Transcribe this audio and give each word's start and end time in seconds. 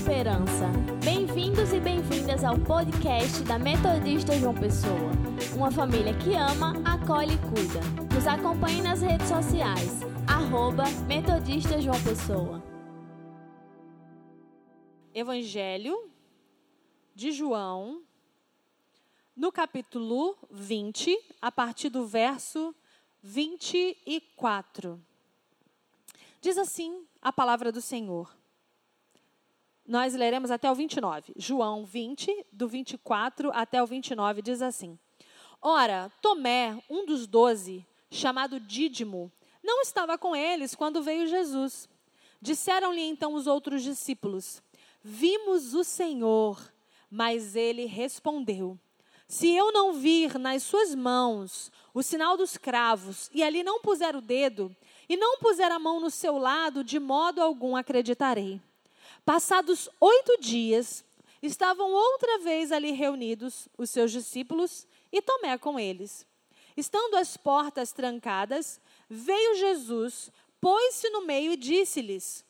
esperança. 0.00 0.66
Bem-vindos 1.04 1.74
e 1.74 1.78
bem-vindas 1.78 2.42
ao 2.42 2.58
podcast 2.58 3.42
da 3.42 3.58
Metodista 3.58 4.32
João 4.32 4.54
Pessoa. 4.54 5.10
Uma 5.54 5.70
família 5.70 6.16
que 6.16 6.34
ama, 6.34 6.72
acolhe 6.86 7.34
e 7.34 7.38
cuida. 7.38 7.80
Nos 8.14 8.26
acompanhe 8.26 8.80
nas 8.80 9.02
redes 9.02 9.28
sociais. 9.28 10.00
Arroba 10.26 10.84
Metodista 11.06 11.78
João 11.82 12.02
Pessoa. 12.02 12.64
Evangelho 15.14 16.10
de 17.14 17.30
João, 17.30 18.02
no 19.36 19.52
capítulo 19.52 20.34
20, 20.50 21.14
a 21.42 21.52
partir 21.52 21.90
do 21.90 22.06
verso 22.06 22.74
24. 23.22 24.98
Diz 26.40 26.56
assim 26.56 27.04
a 27.20 27.30
palavra 27.30 27.70
do 27.70 27.82
Senhor. 27.82 28.39
Nós 29.90 30.14
leremos 30.14 30.52
até 30.52 30.70
o 30.70 30.74
29. 30.76 31.32
João 31.36 31.84
20, 31.84 32.46
do 32.52 32.68
24 32.68 33.50
até 33.52 33.82
o 33.82 33.86
29, 33.88 34.40
diz 34.40 34.62
assim: 34.62 34.96
Ora, 35.60 36.12
Tomé, 36.22 36.80
um 36.88 37.04
dos 37.04 37.26
doze, 37.26 37.84
chamado 38.08 38.60
Dídimo, 38.60 39.32
não 39.60 39.82
estava 39.82 40.16
com 40.16 40.36
eles 40.36 40.76
quando 40.76 41.02
veio 41.02 41.26
Jesus. 41.26 41.88
Disseram-lhe 42.40 43.00
então 43.00 43.34
os 43.34 43.48
outros 43.48 43.82
discípulos: 43.82 44.62
Vimos 45.02 45.74
o 45.74 45.82
Senhor. 45.82 46.72
Mas 47.10 47.56
ele 47.56 47.86
respondeu: 47.86 48.78
Se 49.26 49.52
eu 49.52 49.72
não 49.72 49.92
vir 49.92 50.38
nas 50.38 50.62
suas 50.62 50.94
mãos 50.94 51.72
o 51.92 52.00
sinal 52.00 52.36
dos 52.36 52.56
cravos, 52.56 53.28
e 53.34 53.42
ali 53.42 53.64
não 53.64 53.80
puser 53.80 54.14
o 54.14 54.20
dedo, 54.20 54.72
e 55.08 55.16
não 55.16 55.40
puser 55.40 55.72
a 55.72 55.80
mão 55.80 55.98
no 55.98 56.10
seu 56.10 56.38
lado, 56.38 56.84
de 56.84 57.00
modo 57.00 57.42
algum 57.42 57.74
acreditarei. 57.74 58.60
Passados 59.24 59.88
oito 60.00 60.38
dias, 60.40 61.04
estavam 61.42 61.92
outra 61.92 62.38
vez 62.40 62.72
ali 62.72 62.92
reunidos 62.92 63.68
os 63.76 63.90
seus 63.90 64.12
discípulos 64.12 64.86
e 65.12 65.22
Tomé 65.22 65.56
com 65.58 65.78
eles. 65.78 66.26
Estando 66.76 67.16
as 67.16 67.36
portas 67.36 67.92
trancadas, 67.92 68.80
veio 69.08 69.56
Jesus, 69.56 70.30
pôs-se 70.60 71.08
no 71.10 71.26
meio 71.26 71.52
e 71.52 71.56
disse-lhes: 71.56 72.44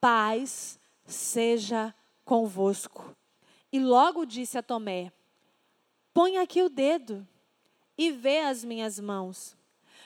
Paz 0.00 0.78
seja 1.04 1.94
convosco. 2.24 3.14
E 3.72 3.78
logo 3.78 4.24
disse 4.24 4.56
a 4.56 4.62
Tomé: 4.62 5.12
Põe 6.12 6.38
aqui 6.38 6.62
o 6.62 6.68
dedo 6.68 7.26
e 7.96 8.10
vê 8.10 8.40
as 8.40 8.64
minhas 8.64 8.98
mãos. 8.98 9.56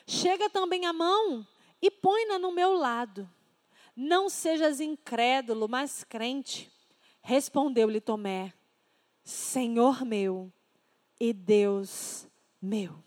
Chega 0.06 0.50
também 0.50 0.84
a 0.84 0.92
mão 0.92 1.46
e 1.80 1.90
põe-na 1.90 2.38
no 2.38 2.52
meu 2.52 2.74
lado. 2.74 3.28
Não 3.96 4.28
sejas 4.28 4.80
incrédulo, 4.80 5.68
mas 5.68 6.04
crente. 6.04 6.70
Respondeu-lhe 7.22 8.00
Tomé: 8.00 8.52
Senhor 9.22 10.04
meu 10.04 10.52
e 11.20 11.32
Deus 11.32 12.26
meu. 12.60 13.02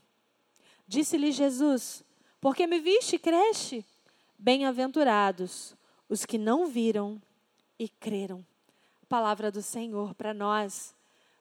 Disse-lhe 0.87 1.31
Jesus: 1.31 2.03
Porque 2.39 2.65
me 2.65 2.79
viste, 2.79 3.19
cresce? 3.19 3.85
Bem-aventurados 4.37 5.75
os 6.09 6.25
que 6.25 6.37
não 6.37 6.67
viram 6.67 7.21
e 7.77 7.89
creram. 7.89 8.45
Palavra 9.09 9.51
do 9.51 9.61
Senhor 9.61 10.13
para 10.13 10.33
nós. 10.33 10.95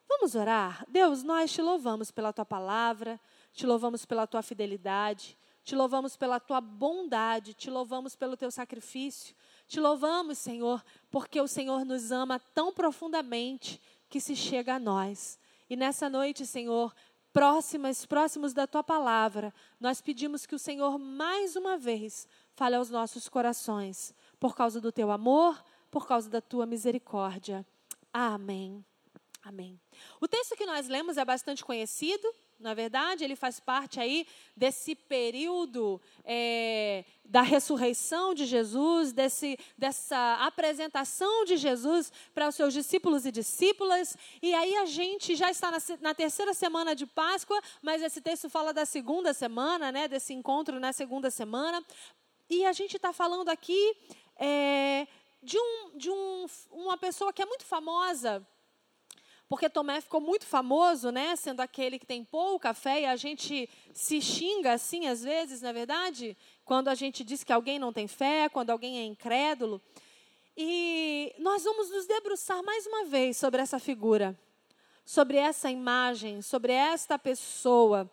Vamos 0.08 0.34
orar? 0.34 0.84
Deus, 0.88 1.22
nós 1.22 1.52
te 1.52 1.60
louvamos 1.60 2.10
pela 2.10 2.32
tua 2.32 2.44
palavra, 2.44 3.20
te 3.52 3.66
louvamos 3.66 4.04
pela 4.04 4.26
tua 4.26 4.42
fidelidade, 4.42 5.36
te 5.66 5.74
louvamos 5.74 6.16
pela 6.16 6.38
tua 6.38 6.60
bondade, 6.60 7.52
te 7.52 7.68
louvamos 7.68 8.14
pelo 8.14 8.36
teu 8.36 8.52
sacrifício. 8.52 9.34
Te 9.66 9.80
louvamos, 9.80 10.38
Senhor, 10.38 10.80
porque 11.10 11.40
o 11.40 11.48
Senhor 11.48 11.84
nos 11.84 12.12
ama 12.12 12.38
tão 12.38 12.72
profundamente 12.72 13.80
que 14.08 14.20
se 14.20 14.36
chega 14.36 14.76
a 14.76 14.78
nós. 14.78 15.40
E 15.68 15.74
nessa 15.74 16.08
noite, 16.08 16.46
Senhor, 16.46 16.94
próximas, 17.32 18.06
próximos 18.06 18.54
da 18.54 18.64
tua 18.64 18.84
palavra, 18.84 19.52
nós 19.80 20.00
pedimos 20.00 20.46
que 20.46 20.54
o 20.54 20.58
Senhor 20.58 21.00
mais 21.00 21.56
uma 21.56 21.76
vez 21.76 22.28
fale 22.54 22.76
aos 22.76 22.88
nossos 22.88 23.28
corações, 23.28 24.14
por 24.38 24.54
causa 24.54 24.80
do 24.80 24.92
teu 24.92 25.10
amor, 25.10 25.60
por 25.90 26.06
causa 26.06 26.30
da 26.30 26.40
tua 26.40 26.64
misericórdia. 26.64 27.66
Amém. 28.12 28.84
Amém. 29.42 29.80
O 30.20 30.28
texto 30.28 30.54
que 30.54 30.64
nós 30.64 30.86
lemos 30.86 31.16
é 31.16 31.24
bastante 31.24 31.64
conhecido, 31.64 32.32
na 32.58 32.72
verdade, 32.72 33.22
ele 33.22 33.36
faz 33.36 33.60
parte 33.60 34.00
aí 34.00 34.26
desse 34.56 34.94
período 34.94 36.00
é, 36.24 37.04
da 37.24 37.42
ressurreição 37.42 38.32
de 38.32 38.46
Jesus, 38.46 39.12
desse, 39.12 39.58
dessa 39.76 40.34
apresentação 40.40 41.44
de 41.44 41.56
Jesus 41.56 42.10
para 42.34 42.48
os 42.48 42.54
seus 42.54 42.72
discípulos 42.72 43.26
e 43.26 43.32
discípulas. 43.32 44.16
E 44.40 44.54
aí 44.54 44.74
a 44.76 44.86
gente 44.86 45.36
já 45.36 45.50
está 45.50 45.70
na, 45.70 45.78
na, 46.00 46.14
terceira 46.14 46.54
semana 46.54 46.96
de 46.96 47.06
Páscoa, 47.06 47.60
mas 47.82 48.02
esse 48.02 48.22
texto 48.22 48.48
fala 48.48 48.72
da 48.72 48.86
segunda 48.86 49.34
semana, 49.34 49.92
né, 49.92 50.08
desse 50.08 50.32
encontro 50.32 50.80
na 50.80 50.92
segunda 50.92 51.30
semana. 51.30 51.84
E 52.48 52.64
a 52.64 52.72
gente 52.72 52.96
está 52.96 53.12
falando 53.12 53.50
aqui 53.50 53.96
é, 54.38 55.06
de, 55.42 55.58
um, 55.58 55.98
de 55.98 56.10
um, 56.10 56.46
uma 56.70 56.96
pessoa 56.96 57.32
que 57.32 57.42
é 57.42 57.46
muito 57.46 57.64
famosa 57.64 58.46
porque 59.48 59.70
Tomé 59.70 60.00
ficou 60.00 60.20
muito 60.20 60.44
famoso, 60.44 61.10
né, 61.10 61.36
sendo 61.36 61.60
aquele 61.60 61.98
que 61.98 62.06
tem 62.06 62.24
pouca 62.24 62.74
fé, 62.74 63.02
e 63.02 63.06
a 63.06 63.16
gente 63.16 63.68
se 63.92 64.20
xinga 64.20 64.72
assim 64.72 65.06
às 65.06 65.22
vezes, 65.22 65.62
na 65.62 65.68
é 65.68 65.72
verdade, 65.72 66.36
quando 66.64 66.88
a 66.88 66.94
gente 66.94 67.22
diz 67.22 67.44
que 67.44 67.52
alguém 67.52 67.78
não 67.78 67.92
tem 67.92 68.08
fé, 68.08 68.48
quando 68.48 68.70
alguém 68.70 68.98
é 68.98 69.04
incrédulo. 69.04 69.80
E 70.56 71.34
nós 71.38 71.64
vamos 71.64 71.90
nos 71.90 72.06
debruçar 72.06 72.62
mais 72.64 72.86
uma 72.86 73.04
vez 73.04 73.36
sobre 73.36 73.60
essa 73.60 73.78
figura, 73.78 74.36
sobre 75.04 75.36
essa 75.36 75.70
imagem, 75.70 76.42
sobre 76.42 76.72
esta 76.72 77.18
pessoa. 77.18 78.10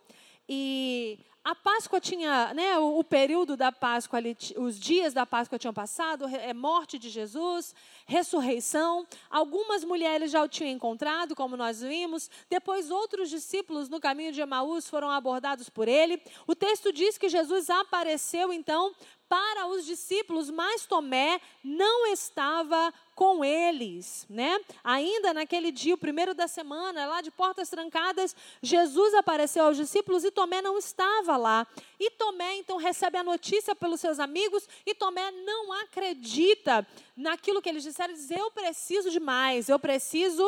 E 0.47 1.17
a 1.43 1.53
Páscoa 1.53 1.99
tinha, 1.99 2.53
né, 2.53 2.79
o, 2.79 2.99
o, 2.99 3.03
período 3.03 3.57
da 3.57 3.69
Páscoa, 3.69 4.17
ali, 4.17 4.37
os 4.55 4.79
dias 4.79 5.13
da 5.13 5.25
Páscoa 5.25 5.59
tinham 5.59 5.73
passado, 5.73 6.25
é 6.25 6.53
morte 6.53 6.97
de 6.97 7.09
Jesus, 7.09 7.75
ressurreição. 8.05 9.05
Algumas 9.29 9.83
mulheres 9.83 10.31
já 10.31 10.41
o 10.41 10.47
tinham 10.47 10.71
encontrado, 10.71 11.35
como 11.35 11.57
nós 11.57 11.81
vimos. 11.81 12.29
Depois, 12.49 12.89
outros 12.89 13.29
discípulos 13.29 13.89
no 13.89 13.99
caminho 13.99 14.31
de 14.31 14.39
Emaús 14.39 14.89
foram 14.89 15.09
abordados 15.09 15.69
por 15.69 15.89
ele. 15.89 16.21
O 16.47 16.55
texto 16.55 16.93
diz 16.93 17.17
que 17.17 17.27
Jesus 17.27 17.69
apareceu, 17.69 18.53
então, 18.53 18.93
para 19.29 19.67
os 19.67 19.85
discípulos, 19.85 20.49
mas 20.49 20.85
Tomé 20.85 21.39
não 21.63 22.07
estava 22.07 22.93
com 23.15 23.43
eles, 23.43 24.25
né? 24.29 24.59
Ainda 24.83 25.33
naquele 25.33 25.71
dia, 25.71 25.93
o 25.93 25.97
primeiro 25.97 26.33
da 26.33 26.47
semana, 26.47 27.05
lá 27.05 27.21
de 27.21 27.31
portas 27.31 27.69
trancadas, 27.69 28.35
Jesus 28.61 29.13
apareceu 29.13 29.65
aos 29.65 29.77
discípulos 29.77 30.23
e 30.23 30.31
Tomé 30.31 30.61
não 30.61 30.77
estava 30.77 31.37
lá. 31.37 31.67
E 31.99 32.11
Tomé 32.11 32.55
então 32.55 32.77
recebe 32.77 33.17
a 33.17 33.23
notícia 33.23 33.75
pelos 33.75 33.99
seus 33.99 34.19
amigos 34.19 34.67
e 34.85 34.93
Tomé 34.93 35.31
não 35.31 35.71
acredita 35.73 36.85
naquilo 37.15 37.61
que 37.61 37.69
eles 37.69 37.83
disseram, 37.83 38.13
diz: 38.13 38.31
"Eu 38.31 38.51
preciso 38.51 39.09
de 39.09 39.19
mais, 39.19 39.69
eu 39.69 39.79
preciso 39.79 40.43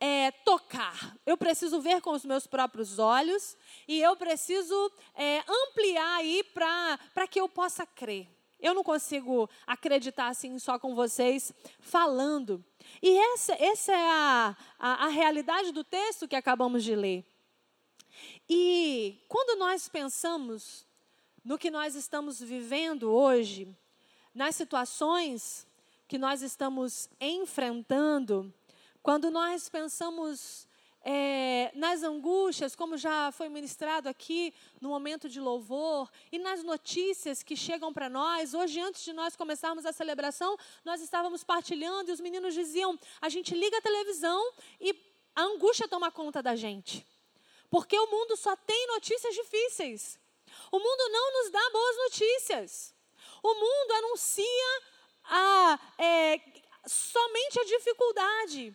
é, 0.00 0.30
tocar, 0.30 1.16
eu 1.24 1.36
preciso 1.36 1.80
ver 1.80 2.00
com 2.00 2.10
os 2.10 2.24
meus 2.24 2.46
próprios 2.46 2.98
olhos 2.98 3.56
e 3.88 4.00
eu 4.00 4.16
preciso 4.16 4.92
é, 5.14 5.42
ampliar 5.48 6.16
aí 6.16 6.44
para 6.52 7.26
que 7.28 7.40
eu 7.40 7.48
possa 7.48 7.86
crer. 7.86 8.28
Eu 8.60 8.72
não 8.72 8.82
consigo 8.82 9.48
acreditar 9.66 10.28
assim 10.28 10.58
só 10.58 10.78
com 10.78 10.94
vocês 10.94 11.52
falando. 11.80 12.64
E 13.02 13.16
essa, 13.18 13.52
essa 13.62 13.92
é 13.92 14.10
a, 14.10 14.56
a, 14.78 15.04
a 15.04 15.08
realidade 15.08 15.70
do 15.70 15.84
texto 15.84 16.26
que 16.26 16.36
acabamos 16.36 16.82
de 16.82 16.94
ler. 16.94 17.24
E 18.48 19.18
quando 19.28 19.58
nós 19.58 19.88
pensamos 19.88 20.86
no 21.44 21.58
que 21.58 21.70
nós 21.70 21.94
estamos 21.94 22.40
vivendo 22.40 23.10
hoje, 23.10 23.68
nas 24.34 24.56
situações 24.56 25.66
que 26.08 26.16
nós 26.16 26.42
estamos 26.42 27.08
enfrentando, 27.20 28.52
quando 29.04 29.30
nós 29.30 29.68
pensamos 29.68 30.66
é, 31.04 31.70
nas 31.74 32.02
angústias, 32.02 32.74
como 32.74 32.96
já 32.96 33.30
foi 33.32 33.50
ministrado 33.50 34.08
aqui 34.08 34.54
no 34.80 34.88
momento 34.88 35.28
de 35.28 35.38
louvor, 35.38 36.10
e 36.32 36.38
nas 36.38 36.64
notícias 36.64 37.42
que 37.42 37.54
chegam 37.54 37.92
para 37.92 38.08
nós. 38.08 38.54
Hoje, 38.54 38.80
antes 38.80 39.04
de 39.04 39.12
nós 39.12 39.36
começarmos 39.36 39.84
a 39.84 39.92
celebração, 39.92 40.56
nós 40.82 41.02
estávamos 41.02 41.44
partilhando 41.44 42.08
e 42.08 42.14
os 42.14 42.20
meninos 42.20 42.54
diziam: 42.54 42.98
a 43.20 43.28
gente 43.28 43.54
liga 43.54 43.76
a 43.76 43.82
televisão 43.82 44.42
e 44.80 44.98
a 45.36 45.42
angústia 45.42 45.86
toma 45.86 46.10
conta 46.10 46.42
da 46.42 46.56
gente. 46.56 47.06
Porque 47.68 47.98
o 47.98 48.10
mundo 48.10 48.38
só 48.38 48.56
tem 48.56 48.86
notícias 48.86 49.34
difíceis. 49.34 50.18
O 50.72 50.78
mundo 50.78 51.08
não 51.10 51.42
nos 51.42 51.50
dá 51.50 51.70
boas 51.70 51.96
notícias. 52.04 52.94
O 53.42 53.52
mundo 53.52 53.92
anuncia 53.98 54.82
a, 55.24 55.78
é, 55.98 56.40
somente 56.86 57.60
a 57.60 57.64
dificuldade. 57.64 58.74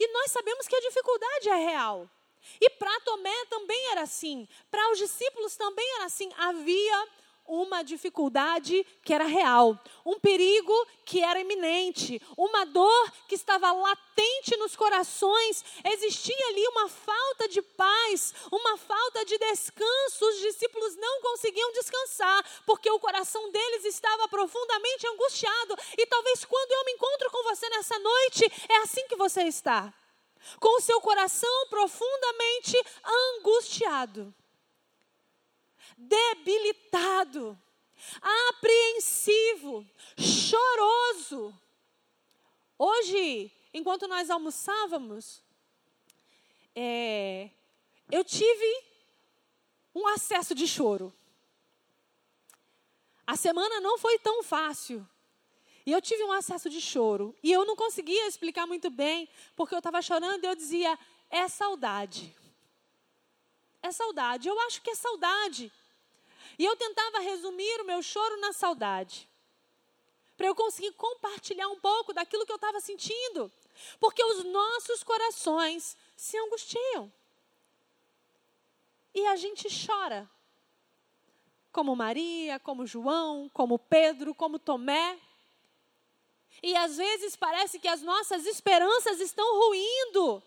E 0.00 0.12
nós 0.12 0.32
sabemos 0.32 0.66
que 0.66 0.74
a 0.74 0.80
dificuldade 0.80 1.50
é 1.50 1.56
real. 1.56 2.10
E 2.58 2.70
para 2.70 3.00
Tomé 3.00 3.44
também 3.50 3.90
era 3.90 4.02
assim. 4.02 4.48
Para 4.70 4.92
os 4.92 4.98
discípulos 4.98 5.56
também 5.56 5.86
era 5.96 6.06
assim. 6.06 6.32
Havia 6.38 7.08
uma 7.50 7.82
dificuldade 7.82 8.86
que 9.02 9.12
era 9.12 9.24
real, 9.24 9.76
um 10.06 10.20
perigo 10.20 10.72
que 11.04 11.20
era 11.20 11.40
iminente, 11.40 12.22
uma 12.36 12.64
dor 12.64 13.12
que 13.26 13.34
estava 13.34 13.72
latente 13.72 14.56
nos 14.56 14.76
corações. 14.76 15.64
Existia 15.84 16.46
ali 16.48 16.64
uma 16.68 16.88
falta 16.88 17.48
de 17.48 17.60
paz, 17.60 18.32
uma 18.52 18.78
falta 18.78 19.24
de 19.24 19.36
descanso. 19.36 20.28
Os 20.28 20.38
discípulos 20.38 20.94
não 20.94 21.20
conseguiam 21.22 21.72
descansar, 21.72 22.44
porque 22.64 22.88
o 22.88 23.00
coração 23.00 23.50
deles 23.50 23.84
estava 23.84 24.28
profundamente 24.28 25.06
angustiado. 25.08 25.76
E 25.98 26.06
talvez 26.06 26.44
quando 26.44 26.70
eu 26.70 26.84
me 26.84 26.92
encontro 26.92 27.30
com 27.32 27.42
você 27.42 27.68
nessa 27.70 27.98
noite, 27.98 28.52
é 28.68 28.76
assim 28.78 29.06
que 29.08 29.16
você 29.16 29.42
está 29.42 29.92
com 30.58 30.78
o 30.78 30.80
seu 30.80 31.00
coração 31.00 31.66
profundamente 31.68 32.80
angustiado, 33.04 34.34
debilitado, 36.00 37.58
apreensivo, 38.48 39.86
choroso. 40.18 41.54
Hoje, 42.78 43.52
enquanto 43.74 44.08
nós 44.08 44.30
almoçávamos, 44.30 45.42
é, 46.74 47.50
eu 48.10 48.24
tive 48.24 48.84
um 49.94 50.06
acesso 50.06 50.54
de 50.54 50.66
choro. 50.66 51.12
A 53.26 53.36
semana 53.36 53.80
não 53.80 53.98
foi 53.98 54.18
tão 54.18 54.42
fácil. 54.42 55.06
E 55.84 55.92
eu 55.92 56.00
tive 56.00 56.22
um 56.24 56.32
acesso 56.32 56.68
de 56.70 56.80
choro. 56.80 57.34
E 57.42 57.52
eu 57.52 57.64
não 57.64 57.76
conseguia 57.76 58.26
explicar 58.26 58.66
muito 58.66 58.90
bem, 58.90 59.28
porque 59.54 59.74
eu 59.74 59.78
estava 59.78 60.00
chorando 60.02 60.42
e 60.42 60.46
eu 60.46 60.54
dizia: 60.54 60.98
é 61.28 61.48
saudade. 61.48 62.34
É 63.82 63.92
saudade. 63.92 64.48
Eu 64.48 64.58
acho 64.60 64.82
que 64.82 64.90
é 64.90 64.94
saudade. 64.94 65.72
E 66.58 66.64
eu 66.64 66.76
tentava 66.76 67.20
resumir 67.20 67.80
o 67.80 67.84
meu 67.84 68.02
choro 68.02 68.40
na 68.40 68.52
saudade. 68.52 69.28
Para 70.36 70.46
eu 70.46 70.54
conseguir 70.54 70.92
compartilhar 70.92 71.68
um 71.68 71.78
pouco 71.78 72.12
daquilo 72.12 72.46
que 72.46 72.52
eu 72.52 72.56
estava 72.56 72.80
sentindo. 72.80 73.52
Porque 73.98 74.22
os 74.22 74.44
nossos 74.44 75.02
corações 75.02 75.96
se 76.16 76.36
angustiam. 76.38 77.12
E 79.14 79.26
a 79.26 79.36
gente 79.36 79.68
chora. 79.86 80.28
Como 81.72 81.94
Maria, 81.94 82.58
como 82.58 82.86
João, 82.86 83.48
como 83.52 83.78
Pedro, 83.78 84.34
como 84.34 84.58
Tomé. 84.58 85.18
E 86.62 86.76
às 86.76 86.96
vezes 86.96 87.36
parece 87.36 87.78
que 87.78 87.88
as 87.88 88.02
nossas 88.02 88.44
esperanças 88.46 89.20
estão 89.20 89.58
ruindo. 89.58 90.42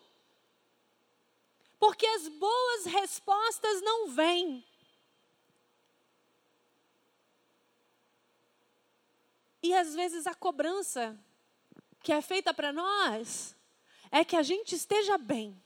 Porque 1.79 2.05
as 2.05 2.27
boas 2.27 2.85
respostas 2.85 3.81
não 3.81 4.09
vêm. 4.09 4.63
E 9.63 9.73
às 9.73 9.95
vezes 9.95 10.27
a 10.27 10.35
cobrança 10.35 11.17
que 12.01 12.11
é 12.11 12.21
feita 12.21 12.53
para 12.53 12.73
nós 12.73 13.55
é 14.11 14.25
que 14.25 14.35
a 14.35 14.43
gente 14.43 14.75
esteja 14.75 15.17
bem. 15.17 15.57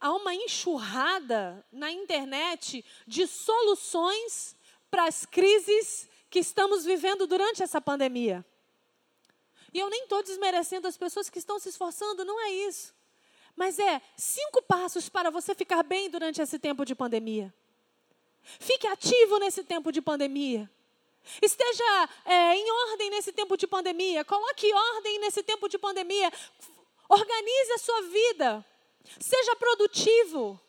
Há 0.00 0.12
uma 0.14 0.32
enxurrada 0.32 1.66
na 1.72 1.90
internet 1.90 2.84
de 3.04 3.26
soluções 3.26 4.56
para 4.88 5.06
as 5.06 5.26
crises 5.26 6.08
que 6.30 6.38
estamos 6.38 6.84
vivendo 6.84 7.26
durante 7.26 7.64
essa 7.64 7.80
pandemia. 7.80 8.46
E 9.74 9.80
eu 9.80 9.90
nem 9.90 10.04
estou 10.04 10.22
desmerecendo 10.22 10.86
as 10.86 10.96
pessoas 10.96 11.28
que 11.28 11.38
estão 11.38 11.58
se 11.58 11.68
esforçando, 11.68 12.24
não 12.24 12.40
é 12.40 12.50
isso. 12.50 12.94
Mas 13.56 13.78
é 13.78 14.00
cinco 14.16 14.62
passos 14.62 15.08
para 15.08 15.30
você 15.30 15.54
ficar 15.54 15.82
bem 15.82 16.08
durante 16.08 16.40
esse 16.40 16.58
tempo 16.60 16.84
de 16.84 16.94
pandemia. 16.94 17.52
Fique 18.42 18.86
ativo 18.86 19.38
nesse 19.38 19.64
tempo 19.64 19.90
de 19.92 20.00
pandemia. 20.00 20.70
Esteja 21.40 22.08
é, 22.24 22.56
em 22.56 22.70
ordem 22.70 23.10
nesse 23.10 23.32
tempo 23.32 23.56
de 23.56 23.66
pandemia. 23.66 24.24
Coloque 24.24 24.72
ordem 24.72 25.18
nesse 25.20 25.42
tempo 25.42 25.68
de 25.68 25.78
pandemia. 25.78 26.32
Organize 27.08 27.72
a 27.72 27.78
sua 27.78 28.02
vida. 28.02 28.66
Seja 29.18 29.56
produtivo. 29.56 30.60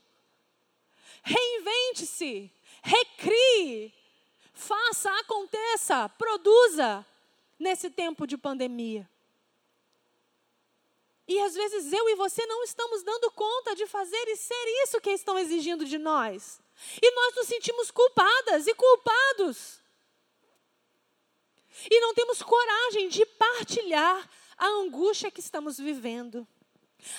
Reinvente-se. 1.23 2.51
Recrie. 2.83 3.93
Faça, 4.53 5.11
aconteça, 5.19 6.07
produza 6.09 7.05
nesse 7.57 7.89
tempo 7.89 8.27
de 8.27 8.37
pandemia. 8.37 9.09
E 11.27 11.39
às 11.39 11.55
vezes 11.55 11.91
eu 11.93 12.09
e 12.09 12.15
você 12.15 12.45
não 12.45 12.63
estamos 12.63 13.03
dando 13.03 13.31
conta 13.31 13.75
de 13.75 13.87
fazer 13.87 14.23
e 14.27 14.35
ser 14.35 14.83
isso 14.83 14.99
que 14.99 15.11
estão 15.11 15.39
exigindo 15.39 15.85
de 15.85 15.97
nós. 15.97 16.59
E 17.01 17.11
nós 17.11 17.35
nos 17.35 17.47
sentimos 17.47 17.89
culpadas 17.89 18.67
e 18.67 18.73
culpados. 18.73 19.80
E 21.89 21.99
não 21.99 22.13
temos 22.13 22.41
coragem 22.41 23.09
de 23.09 23.25
partilhar 23.25 24.29
a 24.57 24.67
angústia 24.67 25.31
que 25.31 25.39
estamos 25.39 25.77
vivendo, 25.77 26.47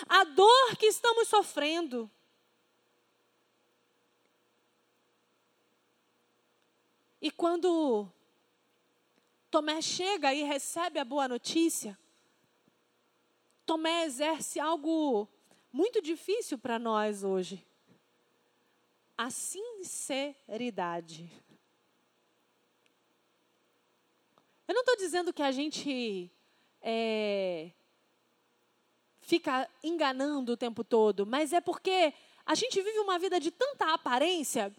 a 0.08 0.24
dor 0.24 0.76
que 0.76 0.86
estamos 0.86 1.28
sofrendo. 1.28 2.10
E 7.20 7.30
quando 7.30 8.10
Tomé 9.52 9.80
chega 9.82 10.32
e 10.32 10.42
recebe 10.44 10.98
a 10.98 11.04
boa 11.04 11.28
notícia. 11.28 11.98
Tomé 13.66 14.06
exerce 14.06 14.58
algo 14.58 15.28
muito 15.70 16.00
difícil 16.00 16.58
para 16.58 16.78
nós 16.78 17.22
hoje. 17.22 17.62
A 19.14 19.28
sinceridade. 19.28 21.30
Eu 24.66 24.74
não 24.74 24.82
estou 24.82 24.96
dizendo 24.96 25.32
que 25.32 25.42
a 25.42 25.52
gente 25.52 26.30
é, 26.80 27.70
fica 29.20 29.68
enganando 29.82 30.52
o 30.52 30.56
tempo 30.56 30.82
todo, 30.84 31.26
mas 31.26 31.52
é 31.52 31.60
porque 31.60 32.12
a 32.44 32.54
gente 32.54 32.80
vive 32.80 32.98
uma 32.98 33.18
vida 33.18 33.38
de 33.38 33.50
tanta 33.50 33.92
aparência 33.92 34.74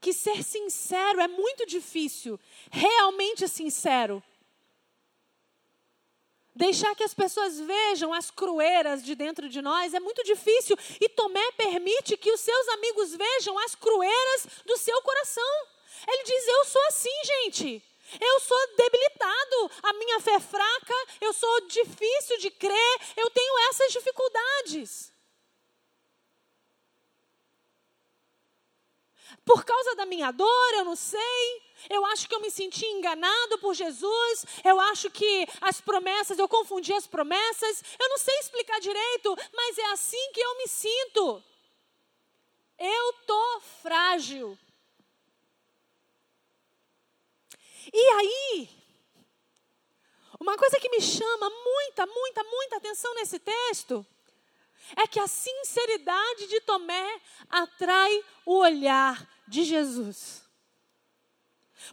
que 0.00 0.12
ser 0.12 0.42
sincero 0.42 1.20
é 1.20 1.28
muito 1.28 1.66
difícil, 1.66 2.38
realmente 2.70 3.48
sincero. 3.48 4.22
Deixar 6.54 6.94
que 6.94 7.04
as 7.04 7.12
pessoas 7.12 7.60
vejam 7.60 8.14
as 8.14 8.30
crueiras 8.30 9.04
de 9.04 9.14
dentro 9.14 9.48
de 9.48 9.60
nós 9.60 9.92
é 9.92 10.00
muito 10.00 10.22
difícil. 10.22 10.76
E 11.00 11.08
Tomé 11.08 11.52
permite 11.52 12.16
que 12.16 12.32
os 12.32 12.40
seus 12.40 12.68
amigos 12.68 13.14
vejam 13.14 13.58
as 13.58 13.74
crueiras 13.74 14.46
do 14.64 14.76
seu 14.78 15.02
coração. 15.02 15.66
Ele 16.08 16.22
diz: 16.24 16.48
Eu 16.48 16.64
sou 16.64 16.82
assim, 16.86 17.10
gente. 17.24 17.82
Eu 18.20 18.40
sou 18.40 18.76
debilitado, 18.76 19.70
a 19.82 19.92
minha 19.94 20.20
fé 20.20 20.34
é 20.34 20.40
fraca, 20.40 20.94
eu 21.20 21.32
sou 21.32 21.66
difícil 21.66 22.38
de 22.38 22.50
crer, 22.50 23.00
eu 23.16 23.30
tenho 23.30 23.58
essas 23.70 23.92
dificuldades. 23.92 25.12
Por 29.44 29.64
causa 29.64 29.94
da 29.94 30.04
minha 30.04 30.32
dor, 30.32 30.74
eu 30.74 30.84
não 30.84 30.96
sei. 30.96 31.62
Eu 31.88 32.04
acho 32.06 32.28
que 32.28 32.34
eu 32.34 32.40
me 32.40 32.50
senti 32.50 32.84
enganado 32.86 33.58
por 33.58 33.74
Jesus. 33.74 34.44
Eu 34.64 34.80
acho 34.80 35.08
que 35.10 35.46
as 35.60 35.80
promessas, 35.80 36.38
eu 36.38 36.48
confundi 36.48 36.92
as 36.92 37.06
promessas. 37.06 37.82
Eu 37.98 38.08
não 38.08 38.18
sei 38.18 38.34
explicar 38.38 38.80
direito, 38.80 39.36
mas 39.52 39.78
é 39.78 39.86
assim 39.92 40.32
que 40.32 40.40
eu 40.40 40.58
me 40.58 40.66
sinto. 40.66 41.42
Eu 42.78 43.12
tô 43.26 43.60
frágil. 43.82 44.58
E 47.92 48.08
aí, 48.10 48.68
uma 50.40 50.56
coisa 50.56 50.78
que 50.78 50.88
me 50.88 51.00
chama 51.00 51.50
muita, 51.50 52.06
muita, 52.06 52.44
muita 52.44 52.76
atenção 52.76 53.14
nesse 53.14 53.38
texto 53.38 54.06
é 54.96 55.06
que 55.06 55.18
a 55.18 55.26
sinceridade 55.26 56.46
de 56.46 56.60
Tomé 56.60 57.20
atrai 57.48 58.24
o 58.44 58.58
olhar 58.58 59.28
de 59.48 59.64
Jesus. 59.64 60.45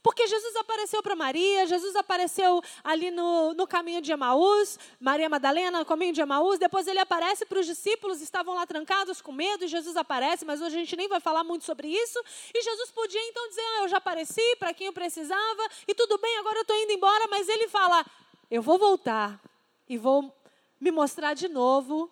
Porque 0.01 0.27
Jesus 0.27 0.55
apareceu 0.55 1.03
para 1.03 1.15
Maria, 1.15 1.65
Jesus 1.67 1.95
apareceu 1.95 2.61
ali 2.83 3.11
no, 3.11 3.53
no 3.53 3.67
caminho 3.67 4.01
de 4.01 4.11
Emaús, 4.11 4.79
Maria 4.99 5.29
Madalena 5.29 5.79
no 5.79 5.85
caminho 5.85 6.13
de 6.13 6.21
Emaús, 6.21 6.57
depois 6.57 6.87
ele 6.87 6.99
aparece 6.99 7.45
para 7.45 7.59
os 7.59 7.65
discípulos, 7.65 8.21
estavam 8.21 8.55
lá 8.55 8.65
trancados 8.65 9.21
com 9.21 9.31
medo, 9.31 9.65
e 9.65 9.67
Jesus 9.67 9.95
aparece, 9.95 10.45
mas 10.45 10.61
hoje 10.61 10.75
a 10.75 10.79
gente 10.79 10.95
nem 10.95 11.07
vai 11.07 11.19
falar 11.19 11.43
muito 11.43 11.65
sobre 11.65 11.87
isso. 11.87 12.19
E 12.53 12.61
Jesus 12.61 12.91
podia 12.91 13.21
então 13.29 13.49
dizer: 13.49 13.61
ah, 13.61 13.81
Eu 13.83 13.87
já 13.89 13.97
apareci 13.97 14.55
para 14.57 14.73
quem 14.73 14.87
eu 14.87 14.93
precisava, 14.93 15.69
e 15.87 15.93
tudo 15.93 16.17
bem, 16.17 16.37
agora 16.37 16.57
eu 16.57 16.61
estou 16.63 16.77
indo 16.77 16.91
embora, 16.93 17.27
mas 17.27 17.47
ele 17.47 17.67
fala: 17.67 18.05
Eu 18.49 18.61
vou 18.61 18.77
voltar 18.77 19.39
e 19.87 19.97
vou 19.97 20.33
me 20.79 20.91
mostrar 20.91 21.33
de 21.33 21.47
novo 21.47 22.11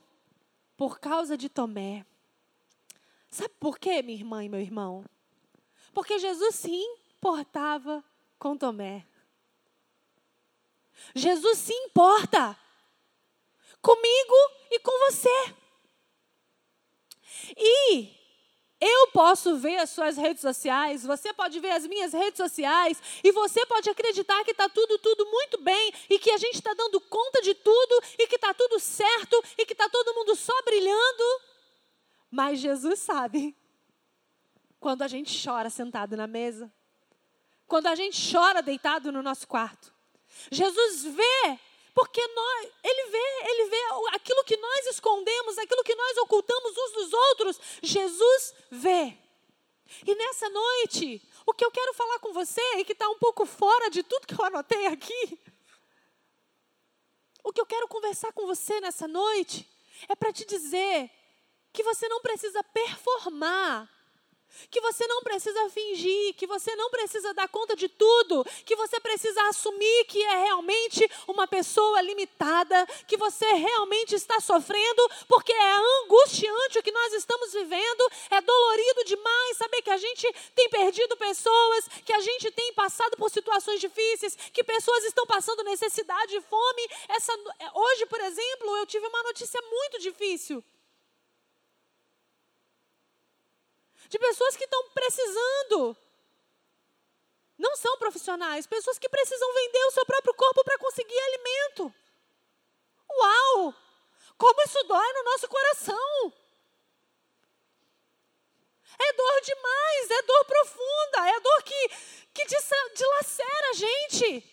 por 0.77 0.99
causa 0.99 1.37
de 1.37 1.49
Tomé. 1.49 2.05
Sabe 3.29 3.53
por 3.59 3.79
quê, 3.79 4.01
minha 4.01 4.17
irmã 4.17 4.43
e 4.43 4.49
meu 4.49 4.59
irmão? 4.59 5.05
Porque 5.93 6.19
Jesus 6.19 6.55
se 6.55 6.71
importava 7.21 8.03
com 8.39 8.57
Tomé. 8.57 9.05
Jesus 11.13 11.59
se 11.59 11.71
importa 11.71 12.57
comigo 13.79 14.35
e 14.71 14.79
com 14.79 14.91
você. 15.11 15.55
E 17.55 18.17
Eu 18.83 19.09
posso 19.09 19.57
ver 19.57 19.75
as 19.75 19.91
suas 19.91 20.17
redes 20.17 20.41
sociais, 20.41 21.03
você 21.03 21.31
pode 21.31 21.59
ver 21.59 21.69
as 21.69 21.85
minhas 21.85 22.13
redes 22.13 22.37
sociais, 22.37 22.99
e 23.23 23.31
você 23.31 23.63
pode 23.67 23.87
acreditar 23.87 24.43
que 24.43 24.49
está 24.49 24.67
tudo, 24.67 24.97
tudo 24.97 25.23
muito 25.27 25.61
bem, 25.61 25.93
e 26.09 26.17
que 26.17 26.31
a 26.31 26.37
gente 26.39 26.55
está 26.55 26.73
dando 26.73 26.99
conta 27.01 27.43
de 27.43 27.53
tudo, 27.53 28.01
e 28.17 28.25
que 28.25 28.37
está 28.37 28.55
tudo 28.55 28.79
certo, 28.79 29.39
e 29.55 29.67
que 29.67 29.73
está 29.73 29.87
todo 29.87 30.15
mundo 30.15 30.35
só 30.35 30.59
brilhando. 30.63 31.23
Mas 32.31 32.59
Jesus 32.59 32.97
sabe 32.97 33.55
quando 34.79 35.03
a 35.03 35.07
gente 35.07 35.31
chora 35.47 35.69
sentado 35.69 36.17
na 36.17 36.25
mesa, 36.25 36.73
quando 37.71 37.87
a 37.87 37.95
gente 37.95 38.19
chora 38.29 38.61
deitado 38.61 39.13
no 39.13 39.23
nosso 39.23 39.47
quarto. 39.47 39.93
Jesus 40.51 41.05
vê 41.05 41.59
porque 41.93 42.21
nós, 42.27 42.69
ele 42.83 43.09
vê, 43.09 43.49
ele 43.49 43.69
vê 43.69 43.81
aquilo 44.11 44.43
que 44.43 44.57
nós 44.57 44.87
escondemos, 44.87 45.57
aquilo 45.57 45.81
que 45.81 45.95
nós 45.95 46.17
ocultamos 46.17 46.73
uns 46.77 46.91
dos 46.91 47.13
outros, 47.13 47.59
Jesus 47.81 48.53
vê. 48.69 49.17
E 50.05 50.15
nessa 50.15 50.49
noite, 50.49 51.21
o 51.45 51.53
que 51.53 51.63
eu 51.63 51.71
quero 51.71 51.93
falar 51.93 52.19
com 52.19 52.33
você 52.33 52.61
e 52.75 52.83
que 52.83 52.91
está 52.91 53.07
um 53.07 53.17
pouco 53.17 53.45
fora 53.45 53.89
de 53.89 54.03
tudo 54.03 54.27
que 54.27 54.37
eu 54.37 54.43
anotei 54.43 54.87
aqui, 54.87 55.39
o 57.41 57.53
que 57.53 57.61
eu 57.61 57.65
quero 57.65 57.87
conversar 57.87 58.33
com 58.33 58.45
você 58.47 58.81
nessa 58.81 59.07
noite 59.07 59.65
é 60.09 60.15
para 60.15 60.33
te 60.33 60.43
dizer 60.43 61.09
que 61.71 61.83
você 61.83 62.05
não 62.09 62.19
precisa 62.19 62.61
performar 62.65 63.89
que 64.69 64.81
você 64.81 65.05
não 65.07 65.21
precisa 65.21 65.69
fingir, 65.69 66.33
que 66.35 66.47
você 66.47 66.75
não 66.75 66.89
precisa 66.89 67.33
dar 67.33 67.47
conta 67.47 67.75
de 67.75 67.87
tudo, 67.87 68.45
que 68.65 68.75
você 68.75 68.99
precisa 68.99 69.41
assumir 69.49 70.05
que 70.05 70.21
é 70.23 70.43
realmente 70.43 71.09
uma 71.27 71.47
pessoa 71.47 72.01
limitada, 72.01 72.85
que 73.07 73.17
você 73.17 73.45
realmente 73.53 74.15
está 74.15 74.39
sofrendo, 74.39 75.09
porque 75.27 75.51
é 75.51 75.73
angustiante 76.03 76.79
o 76.79 76.83
que 76.83 76.91
nós 76.91 77.13
estamos 77.13 77.53
vivendo, 77.53 78.11
é 78.29 78.41
dolorido 78.41 79.03
demais 79.05 79.57
saber 79.57 79.81
que 79.81 79.89
a 79.89 79.97
gente 79.97 80.27
tem 80.55 80.69
perdido 80.69 81.15
pessoas, 81.17 81.87
que 82.05 82.13
a 82.13 82.19
gente 82.19 82.51
tem 82.51 82.73
passado 82.73 83.17
por 83.17 83.29
situações 83.29 83.79
difíceis, 83.79 84.35
que 84.53 84.63
pessoas 84.63 85.03
estão 85.05 85.25
passando 85.25 85.63
necessidade 85.63 86.35
e 86.35 86.41
fome. 86.41 86.87
Essa, 87.09 87.33
hoje, 87.73 88.05
por 88.05 88.19
exemplo, 88.19 88.77
eu 88.77 88.85
tive 88.85 89.05
uma 89.07 89.23
notícia 89.23 89.61
muito 89.61 89.99
difícil. 89.99 90.63
De 94.11 94.19
pessoas 94.19 94.57
que 94.57 94.65
estão 94.65 94.89
precisando. 94.89 95.97
Não 97.57 97.77
são 97.77 97.97
profissionais, 97.97 98.67
pessoas 98.67 98.99
que 98.99 99.07
precisam 99.07 99.53
vender 99.53 99.85
o 99.85 99.91
seu 99.91 100.05
próprio 100.05 100.33
corpo 100.33 100.63
para 100.65 100.77
conseguir 100.77 101.17
alimento. 101.17 101.95
Uau! 103.09 103.73
Como 104.37 104.61
isso 104.63 104.83
dói 104.83 105.13
no 105.13 105.23
nosso 105.23 105.47
coração. 105.47 106.33
É 108.99 109.13
dor 109.13 109.41
demais, 109.41 110.11
é 110.11 110.21
dor 110.23 110.45
profunda, 110.45 111.29
é 111.29 111.39
dor 111.39 111.63
que, 111.63 111.89
que 112.33 112.45
dilacera 112.45 113.69
a 113.69 113.73
gente. 113.73 114.43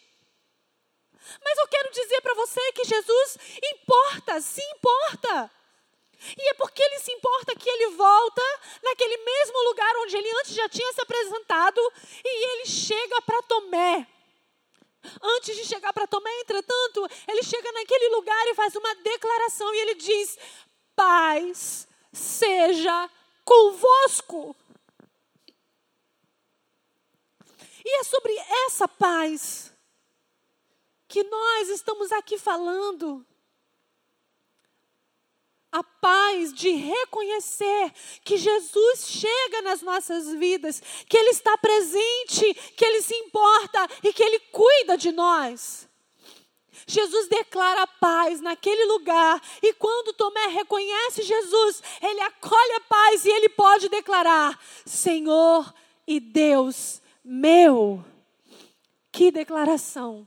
Mas 1.43 1.59
eu 1.59 1.67
quero 1.67 1.91
dizer 1.91 2.21
para 2.21 2.35
você 2.35 2.73
que 2.73 2.85
Jesus 2.85 3.38
importa, 3.75 4.41
se 4.41 4.62
importa. 4.77 5.50
E 6.37 6.49
é 6.51 6.55
porque 6.55 6.83
ele 6.83 6.99
se 6.99 7.13
importa 7.13 7.55
que 7.55 7.69
ele 7.69 7.91
volta 7.91 8.43
naquele 8.83 9.17
mesmo 9.19 9.63
lugar 9.69 9.97
onde 9.99 10.17
ele 10.17 10.31
antes 10.41 10.55
já 10.55 10.69
tinha 10.69 10.93
se 10.93 11.01
apresentado 11.01 11.81
e 12.25 12.53
ele 12.53 12.67
chega 12.67 13.23
para 13.23 13.43
Tomé. 13.43 14.07
Antes 15.23 15.57
de 15.57 15.65
chegar 15.65 15.93
para 15.93 16.09
Tomé, 16.09 16.31
entretanto, 16.41 17.09
ele 17.29 17.43
chega 17.43 17.71
naquele 17.73 18.09
lugar 18.09 18.47
e 18.49 18.55
faz 18.55 18.75
uma 18.75 18.95
declaração 18.97 19.73
e 19.73 19.79
ele 19.79 19.95
diz: 19.95 20.37
Paz 20.97 21.87
seja 22.13 23.09
convosco. 23.45 24.57
E 27.85 28.01
é 28.01 28.05
sobre 28.05 28.35
essa 28.67 28.89
paz 28.89 29.73
que 31.07 31.23
nós 31.23 31.69
estamos 31.71 32.13
aqui 32.13 32.37
falando 32.37 33.25
a 35.71 35.83
paz 35.83 36.53
de 36.53 36.71
reconhecer 36.71 37.93
que 38.25 38.37
Jesus 38.37 39.07
chega 39.09 39.63
nas 39.63 39.83
nossas 39.83 40.33
vidas, 40.35 40.83
que 41.09 41.17
Ele 41.17 41.31
está 41.31 41.57
presente, 41.59 42.55
que 42.77 42.85
Ele 42.85 43.03
se 43.03 43.15
importa 43.15 43.87
e 44.03 44.13
que 44.13 44.23
Ele 44.23 44.39
cuida 44.51 44.97
de 44.97 45.13
nós. 45.13 45.89
Jesus 46.87 47.29
declara 47.29 47.87
paz 47.87 48.41
naquele 48.41 48.85
lugar, 48.87 49.43
e 49.63 49.75
quando 49.75 50.15
Tomé 50.15 50.47
reconhece 50.47 51.23
Jesus, 51.23 51.83
ele 52.01 52.21
acolhe 52.21 52.73
a 52.73 52.81
paz 52.81 53.25
e 53.25 53.31
ele 53.31 53.49
pode 53.51 53.89
declarar: 53.89 54.59
Senhor 54.87 55.73
e 56.07 56.19
Deus 56.19 57.03
meu. 57.23 58.03
Que 59.13 59.31
declaração, 59.31 60.27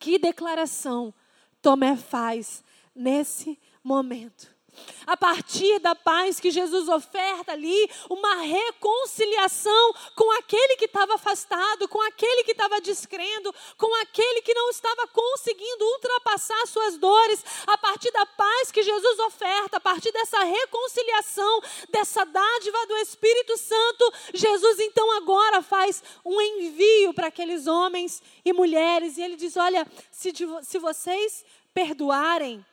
que 0.00 0.18
declaração 0.18 1.14
Tomé 1.60 1.96
faz 1.96 2.64
nesse 2.94 3.58
momento. 3.88 4.58
A 5.06 5.16
partir 5.16 5.78
da 5.80 5.94
paz 5.94 6.38
que 6.38 6.50
Jesus 6.50 6.88
oferta 6.88 7.52
ali, 7.52 7.90
uma 8.10 8.42
reconciliação 8.42 9.94
com 10.14 10.30
aquele 10.38 10.76
que 10.76 10.84
estava 10.84 11.14
afastado, 11.14 11.88
com 11.88 12.00
aquele 12.02 12.44
que 12.44 12.52
estava 12.52 12.80
descrendo, 12.80 13.52
com 13.76 13.92
aquele 14.02 14.42
que 14.42 14.52
não 14.52 14.68
estava 14.68 15.06
conseguindo 15.08 15.84
ultrapassar 15.84 16.66
suas 16.66 16.98
dores, 16.98 17.42
a 17.66 17.78
partir 17.78 18.12
da 18.12 18.26
paz 18.26 18.70
que 18.70 18.82
Jesus 18.82 19.18
oferta, 19.20 19.78
a 19.78 19.80
partir 19.80 20.12
dessa 20.12 20.44
reconciliação, 20.44 21.60
dessa 21.90 22.24
dádiva 22.24 22.86
do 22.86 22.96
Espírito 22.98 23.56
Santo, 23.56 24.12
Jesus 24.34 24.78
então 24.78 25.10
agora 25.16 25.62
faz 25.62 26.02
um 26.24 26.40
envio 26.40 27.14
para 27.14 27.28
aqueles 27.28 27.66
homens 27.66 28.22
e 28.44 28.52
mulheres, 28.52 29.16
e 29.16 29.22
ele 29.22 29.36
diz: 29.36 29.56
Olha, 29.56 29.86
se, 30.12 30.32
se 30.62 30.78
vocês 30.78 31.44
perdoarem, 31.72 32.64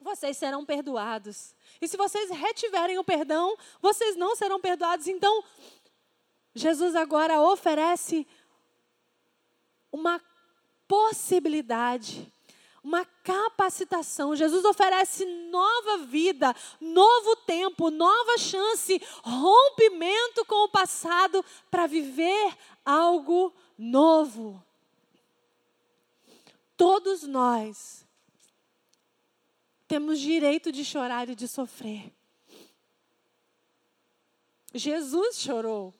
vocês 0.00 0.36
serão 0.36 0.64
perdoados. 0.64 1.54
E 1.80 1.88
se 1.88 1.96
vocês 1.96 2.30
retiverem 2.30 2.98
o 2.98 3.04
perdão, 3.04 3.56
vocês 3.80 4.16
não 4.16 4.36
serão 4.36 4.60
perdoados. 4.60 5.06
Então, 5.06 5.44
Jesus 6.54 6.94
agora 6.94 7.40
oferece 7.40 8.26
uma 9.92 10.20
possibilidade, 10.86 12.32
uma 12.82 13.04
capacitação. 13.22 14.34
Jesus 14.34 14.64
oferece 14.64 15.24
nova 15.50 15.98
vida, 15.98 16.54
novo 16.80 17.36
tempo, 17.36 17.90
nova 17.90 18.38
chance, 18.38 19.00
rompimento 19.22 20.44
com 20.46 20.64
o 20.64 20.68
passado 20.68 21.44
para 21.70 21.86
viver 21.86 22.56
algo 22.84 23.52
novo. 23.76 24.62
Todos 26.76 27.24
nós 27.24 28.07
temos 29.88 30.20
direito 30.20 30.70
de 30.70 30.84
chorar 30.84 31.28
e 31.28 31.34
de 31.34 31.48
sofrer. 31.48 32.12
Jesus 34.74 35.40
chorou. 35.40 35.94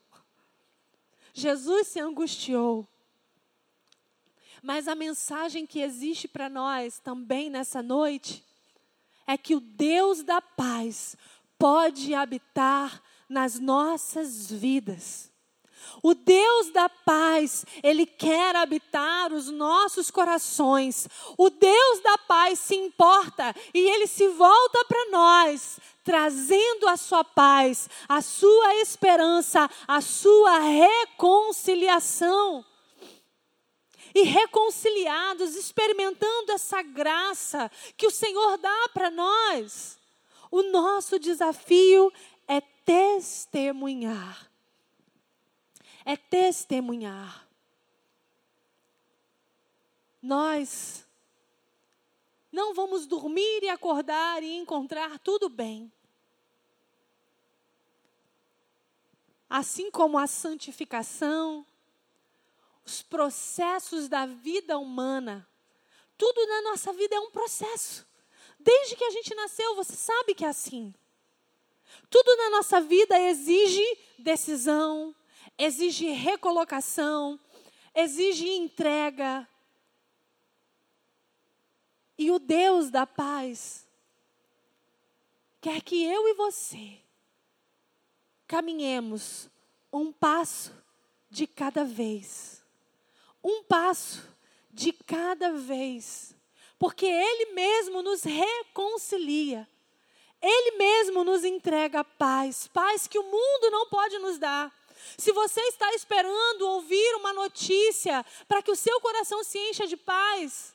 Jesus 1.33 1.88
se 1.88 1.99
angustiou. 1.99 2.87
Mas 4.62 4.87
a 4.87 4.95
mensagem 4.95 5.66
que 5.66 5.80
existe 5.80 6.28
para 6.28 6.49
nós 6.49 6.99
também 6.99 7.49
nessa 7.49 7.83
noite 7.83 8.45
é 9.26 9.38
que 9.38 9.54
o 9.54 9.61
Deus 9.61 10.23
da 10.23 10.42
paz 10.42 11.16
pode 11.59 12.14
habitar 12.14 13.02
nas 13.28 13.59
nossas 13.59 14.50
vidas. 14.50 15.30
O 16.02 16.14
Deus 16.14 16.71
da 16.73 16.88
paz, 16.88 17.28
Ele 17.83 18.07
quer 18.07 18.57
habitar 18.57 19.33
os 19.33 19.50
nossos 19.50 20.11
corações. 20.11 21.09
O 21.37 21.50
Deus 21.50 22.00
da 22.00 22.16
paz 22.18 22.59
se 22.59 22.75
importa 22.75 23.54
e 23.73 23.78
Ele 23.78 24.07
se 24.07 24.28
volta 24.28 24.85
para 24.85 25.11
nós, 25.11 25.78
trazendo 26.04 26.88
a 26.88 26.97
sua 26.97 27.23
paz, 27.23 27.88
a 28.09 28.23
sua 28.23 28.76
esperança, 28.76 29.71
a 29.87 30.00
sua 30.00 30.59
reconciliação. 30.59 32.64
E 34.14 34.23
reconciliados, 34.23 35.54
experimentando 35.54 36.52
essa 36.52 36.83
graça 36.83 37.71
que 37.97 38.07
o 38.07 38.11
Senhor 38.11 38.57
dá 38.59 38.88
para 38.92 39.11
nós. 39.11 39.99
O 40.50 40.62
nosso 40.62 41.18
desafio 41.18 42.11
é 42.49 42.61
testemunhar 42.61 44.48
é 46.09 46.17
testemunhar. 46.17 47.47
Nós 50.23 51.07
não 52.50 52.73
vamos 52.73 53.07
dormir 53.07 53.62
e 53.62 53.69
acordar 53.69 54.43
e 54.43 54.57
encontrar 54.57 55.19
tudo 55.19 55.50
bem. 55.50 55.93
Assim 59.50 59.91
como 59.91 60.17
a 60.17 60.27
santificação, 60.27 61.67
os 62.87 63.03
processos 63.03 64.09
da 64.09 64.25
vida 64.25 64.79
humana, 64.79 65.47
tudo 66.17 66.47
na 66.47 66.62
nossa 66.62 66.91
vida 66.91 67.17
é 67.17 67.21
um 67.21 67.31
processo. 67.31 68.07
Desde 68.59 68.97
que 68.97 69.05
a 69.05 69.11
gente 69.11 69.35
nasceu, 69.35 69.77
você 69.77 69.95
sabe 69.95 70.35
que 70.35 70.47
é 70.47 70.49
assim. 70.49 70.95
Tudo 72.09 72.35
na 72.35 72.49
nossa 72.49 72.81
vida 72.81 73.21
exige 73.21 73.85
decisão, 74.19 75.15
exige 75.59 76.11
recolocação, 76.11 77.38
exige 77.95 78.49
entrega. 78.49 79.47
E 82.17 82.31
o 82.31 82.38
Deus 82.38 82.91
da 82.91 83.07
paz 83.07 83.87
quer 85.61 85.83
que 85.83 86.05
eu 86.05 86.29
e 86.29 86.35
você 86.35 86.99
caminhemos 88.47 89.50
um 89.93 90.11
passo 90.12 90.73
de 91.29 91.47
cada 91.47 91.85
vez. 91.85 92.65
Um 93.45 93.62
passo 93.62 94.27
de 94.71 94.93
cada 94.93 95.53
vez. 95.53 96.35
Porque 96.79 97.07
Ele 97.07 97.53
mesmo 97.53 98.03
nos 98.03 98.23
reconcilia. 98.23 99.69
Ele 100.41 100.77
mesmo 100.77 101.25
nos 101.25 101.45
entrega 101.45 102.05
paz, 102.05 102.69
paz 102.69 103.07
que 103.09 103.19
o 103.19 103.25
mundo 103.25 103.71
não 103.71 103.88
pode 103.88 104.19
nos 104.19 104.38
dar. 104.38 104.73
Se 105.17 105.33
você 105.33 105.61
está 105.62 105.93
esperando 105.95 106.62
ouvir 106.62 107.15
uma 107.17 107.33
notícia 107.33 108.25
para 108.47 108.62
que 108.62 108.71
o 108.71 108.77
seu 108.77 109.00
coração 109.00 109.43
se 109.43 109.59
encha 109.59 109.87
de 109.87 109.97
paz, 109.97 110.75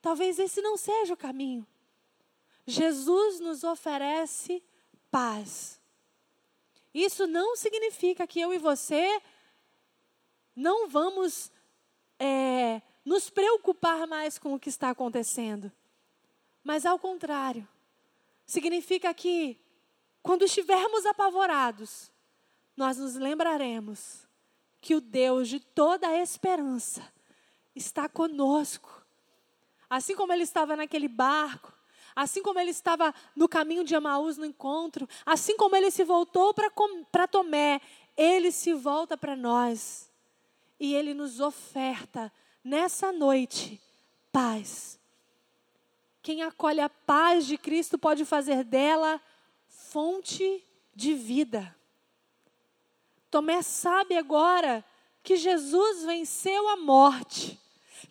talvez 0.00 0.38
esse 0.38 0.62
não 0.62 0.76
seja 0.76 1.14
o 1.14 1.16
caminho. 1.16 1.66
Jesus 2.66 3.40
nos 3.40 3.64
oferece 3.64 4.62
paz. 5.10 5.80
Isso 6.92 7.26
não 7.26 7.56
significa 7.56 8.26
que 8.26 8.40
eu 8.40 8.54
e 8.54 8.58
você 8.58 9.20
não 10.54 10.88
vamos 10.88 11.50
é, 12.18 12.80
nos 13.04 13.28
preocupar 13.28 14.06
mais 14.06 14.38
com 14.38 14.54
o 14.54 14.60
que 14.60 14.68
está 14.68 14.90
acontecendo. 14.90 15.70
Mas, 16.62 16.86
ao 16.86 16.98
contrário, 16.98 17.68
significa 18.46 19.12
que, 19.12 19.58
quando 20.22 20.44
estivermos 20.44 21.04
apavorados, 21.04 22.10
nós 22.76 22.98
nos 22.98 23.14
lembraremos 23.14 24.26
que 24.80 24.94
o 24.94 25.00
Deus 25.00 25.48
de 25.48 25.60
toda 25.60 26.08
a 26.08 26.20
esperança 26.20 27.02
está 27.74 28.08
conosco. 28.08 29.02
Assim 29.88 30.14
como 30.14 30.32
ele 30.32 30.42
estava 30.42 30.76
naquele 30.76 31.08
barco, 31.08 31.72
assim 32.14 32.42
como 32.42 32.58
ele 32.58 32.70
estava 32.70 33.14
no 33.34 33.48
caminho 33.48 33.84
de 33.84 33.94
Amaús 33.94 34.36
no 34.36 34.44
encontro, 34.44 35.08
assim 35.24 35.56
como 35.56 35.74
ele 35.74 35.90
se 35.90 36.04
voltou 36.04 36.54
para 36.54 37.28
Tomé, 37.28 37.80
ele 38.16 38.52
se 38.52 38.72
volta 38.72 39.16
para 39.16 39.34
nós 39.34 40.10
e 40.78 40.94
ele 40.94 41.14
nos 41.14 41.40
oferta 41.40 42.32
nessa 42.62 43.12
noite 43.12 43.80
paz. 44.32 44.98
Quem 46.22 46.42
acolhe 46.42 46.80
a 46.80 46.88
paz 46.88 47.46
de 47.46 47.58
Cristo 47.58 47.98
pode 47.98 48.24
fazer 48.24 48.64
dela 48.64 49.20
fonte 49.68 50.64
de 50.94 51.14
vida. 51.14 51.74
Tomé 53.34 53.62
sabe 53.62 54.16
agora 54.16 54.84
que 55.20 55.34
Jesus 55.34 56.04
venceu 56.04 56.68
a 56.68 56.76
morte, 56.76 57.60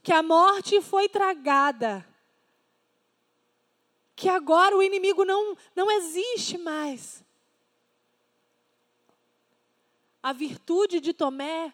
que 0.03 0.11
a 0.11 0.21
morte 0.21 0.81
foi 0.81 1.07
tragada, 1.07 2.05
que 4.17 4.27
agora 4.27 4.75
o 4.75 4.83
inimigo 4.83 5.23
não, 5.23 5.55
não 5.73 5.89
existe 5.89 6.57
mais. 6.57 7.23
A 10.21 10.33
virtude 10.33 10.99
de 10.99 11.13
Tomé 11.13 11.73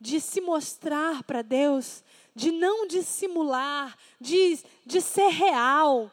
de 0.00 0.18
se 0.18 0.40
mostrar 0.40 1.22
para 1.24 1.42
Deus, 1.42 2.02
de 2.34 2.50
não 2.50 2.86
dissimular, 2.86 3.94
de, 4.18 4.58
de 4.86 5.02
ser 5.02 5.28
real, 5.28 6.10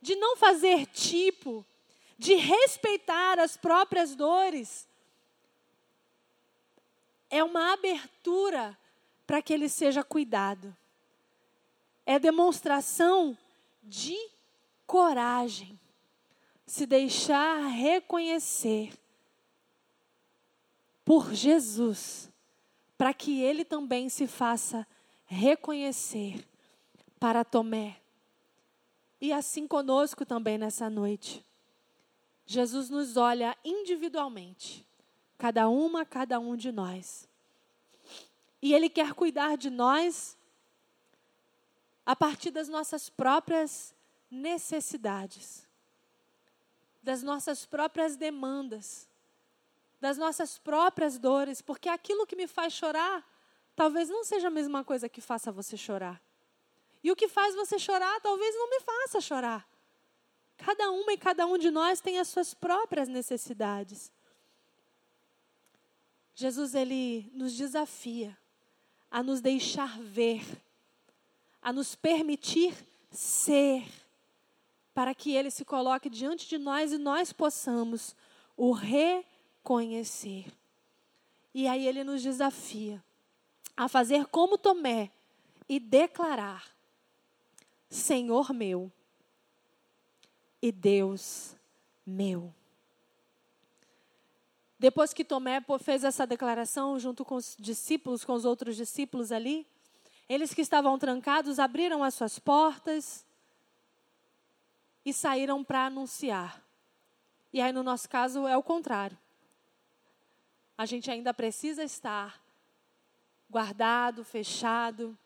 de 0.00 0.16
não 0.16 0.34
fazer 0.34 0.86
tipo, 0.86 1.62
de 2.18 2.36
respeitar 2.36 3.38
as 3.38 3.58
próprias 3.58 4.14
dores, 4.14 4.88
é 7.30 7.42
uma 7.42 7.72
abertura 7.72 8.76
para 9.26 9.42
que 9.42 9.52
ele 9.52 9.68
seja 9.68 10.04
cuidado. 10.04 10.74
É 12.04 12.18
demonstração 12.18 13.36
de 13.82 14.16
coragem. 14.86 15.78
Se 16.66 16.86
deixar 16.86 17.66
reconhecer 17.66 18.92
por 21.04 21.32
Jesus 21.32 22.30
para 22.96 23.12
que 23.12 23.42
ele 23.42 23.64
também 23.64 24.08
se 24.08 24.26
faça 24.26 24.86
reconhecer 25.26 26.44
para 27.18 27.44
Tomé. 27.44 28.00
E 29.20 29.32
assim 29.32 29.66
conosco 29.66 30.24
também 30.24 30.58
nessa 30.58 30.88
noite. 30.88 31.44
Jesus 32.46 32.88
nos 32.88 33.16
olha 33.16 33.56
individualmente, 33.64 34.85
cada 35.38 35.68
uma, 35.68 36.04
cada 36.04 36.38
um 36.38 36.56
de 36.56 36.72
nós. 36.72 37.28
E 38.60 38.74
Ele 38.74 38.88
quer 38.88 39.12
cuidar 39.12 39.56
de 39.56 39.70
nós 39.70 40.36
a 42.04 42.14
partir 42.14 42.50
das 42.50 42.68
nossas 42.68 43.08
próprias 43.08 43.94
necessidades, 44.30 45.66
das 47.02 47.22
nossas 47.22 47.66
próprias 47.66 48.16
demandas 48.16 49.08
das 50.00 50.18
nossas 50.18 50.58
próprias 50.58 51.18
dores, 51.18 51.60
porque 51.60 51.88
aquilo 51.88 52.26
que 52.26 52.36
me 52.36 52.46
faz 52.46 52.72
chorar 52.72 53.24
talvez 53.74 54.08
não 54.08 54.24
seja 54.24 54.48
a 54.48 54.50
mesma 54.50 54.84
coisa 54.84 55.08
que 55.08 55.20
faça 55.20 55.52
você 55.52 55.76
chorar. 55.76 56.20
E 57.02 57.10
o 57.10 57.16
que 57.16 57.28
faz 57.28 57.54
você 57.54 57.78
chorar 57.78 58.20
talvez 58.20 58.54
não 58.54 58.70
me 58.70 58.80
faça 58.80 59.20
chorar. 59.20 59.68
Cada 60.56 60.90
uma 60.90 61.12
e 61.12 61.18
cada 61.18 61.46
um 61.46 61.58
de 61.58 61.70
nós 61.70 62.00
tem 62.00 62.18
as 62.18 62.28
suas 62.28 62.54
próprias 62.54 63.08
necessidades. 63.08 64.10
Jesus 66.36 66.72
ele 66.76 67.28
nos 67.34 67.56
desafia 67.56 68.38
a 69.10 69.24
nos 69.24 69.40
deixar 69.40 69.98
ver, 70.00 70.44
a 71.60 71.72
nos 71.72 71.96
permitir 71.96 72.72
ser, 73.10 73.84
para 74.94 75.12
que 75.12 75.32
ele 75.32 75.50
se 75.50 75.64
coloque 75.64 76.08
diante 76.08 76.48
de 76.48 76.58
nós 76.58 76.92
e 76.92 76.98
nós 76.98 77.32
possamos 77.32 78.14
o 78.56 78.70
reconhecer 78.70 79.34
conhecer. 79.66 80.46
E 81.52 81.66
aí 81.66 81.88
ele 81.88 82.04
nos 82.04 82.22
desafia 82.22 83.02
a 83.76 83.88
fazer 83.88 84.26
como 84.26 84.56
Tomé 84.56 85.10
e 85.68 85.80
declarar: 85.80 86.70
Senhor 87.90 88.52
meu 88.52 88.92
e 90.62 90.70
Deus 90.70 91.56
meu. 92.06 92.54
Depois 94.78 95.12
que 95.12 95.24
Tomé 95.24 95.62
fez 95.80 96.04
essa 96.04 96.26
declaração 96.26 96.98
junto 96.98 97.24
com 97.24 97.36
os 97.36 97.56
discípulos, 97.58 98.24
com 98.24 98.32
os 98.34 98.44
outros 98.44 98.76
discípulos 98.76 99.32
ali, 99.32 99.66
eles 100.28 100.52
que 100.52 100.60
estavam 100.60 100.98
trancados 100.98 101.58
abriram 101.58 102.02
as 102.02 102.14
suas 102.14 102.38
portas 102.38 103.24
e 105.04 105.12
saíram 105.12 105.64
para 105.64 105.86
anunciar. 105.86 106.62
E 107.52 107.60
aí, 107.60 107.72
no 107.72 107.82
nosso 107.82 108.08
caso, 108.08 108.46
é 108.46 108.56
o 108.56 108.62
contrário 108.62 109.16
a 110.78 110.84
gente 110.84 111.10
ainda 111.10 111.32
precisa 111.32 111.82
estar 111.82 112.38
guardado, 113.48 114.24
fechado, 114.24 115.16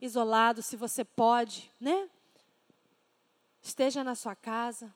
isolado, 0.00 0.62
se 0.62 0.76
você 0.76 1.04
pode, 1.04 1.70
né? 1.80 2.08
Esteja 3.62 4.02
na 4.02 4.14
sua 4.14 4.34
casa. 4.34 4.92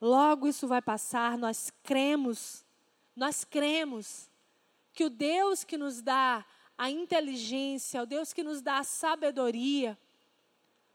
Logo 0.00 0.46
isso 0.46 0.68
vai 0.68 0.82
passar. 0.82 1.38
Nós 1.38 1.72
cremos, 1.82 2.64
nós 3.16 3.44
cremos 3.44 4.28
que 4.92 5.04
o 5.04 5.10
Deus 5.10 5.64
que 5.64 5.76
nos 5.76 6.02
dá 6.02 6.44
a 6.76 6.90
inteligência, 6.90 8.02
o 8.02 8.06
Deus 8.06 8.32
que 8.32 8.42
nos 8.42 8.60
dá 8.60 8.78
a 8.78 8.84
sabedoria, 8.84 9.98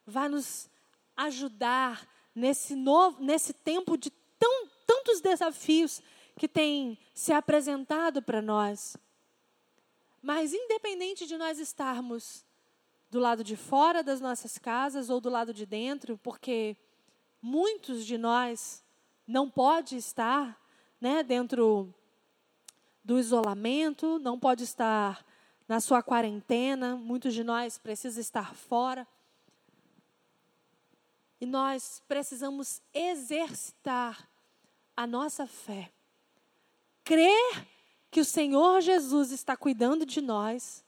vai 0.06 0.28
nos 0.28 0.70
ajudar 1.16 2.08
nesse 2.34 2.76
novo, 2.76 3.22
nesse 3.22 3.54
tempo 3.54 3.98
de 3.98 4.10
tão, 4.38 4.68
tantos 4.86 5.22
desafios 5.22 6.02
que 6.38 6.48
tem 6.48 6.98
se 7.14 7.32
apresentado 7.34 8.22
para 8.22 8.42
nós. 8.42 8.96
Mas, 10.22 10.54
independente 10.54 11.26
de 11.26 11.38
nós 11.38 11.60
estarmos 11.60 12.46
do 13.10 13.20
lado 13.20 13.44
de 13.44 13.56
fora 13.56 14.04
das 14.04 14.22
nossas 14.22 14.58
casas 14.58 15.10
ou 15.10 15.20
do 15.20 15.30
lado 15.30 15.54
de 15.54 15.66
dentro, 15.66 16.18
porque 16.18 16.78
muitos 17.42 18.06
de 18.06 18.18
nós 18.18 18.84
não 19.26 19.50
pode 19.50 19.96
estar 19.98 20.60
né, 21.00 21.24
dentro 21.24 21.94
do 23.10 23.18
isolamento, 23.18 24.20
não 24.20 24.38
pode 24.38 24.64
estar 24.64 25.26
na 25.68 25.80
sua 25.80 26.04
quarentena, 26.04 26.96
muitos 26.96 27.34
de 27.34 27.44
nós 27.44 27.76
precisam 27.76 28.22
estar 28.22 28.54
fora. 28.54 29.08
E 31.42 31.46
nós 31.48 32.04
precisamos 32.08 32.84
exercitar 32.94 34.30
a 34.96 35.08
nossa 35.08 35.48
fé 35.48 35.92
crer 37.04 37.68
que 38.12 38.20
o 38.20 38.26
Senhor 38.26 38.80
Jesus 38.80 39.32
está 39.32 39.58
cuidando 39.58 40.06
de 40.06 40.22
nós. 40.22 40.86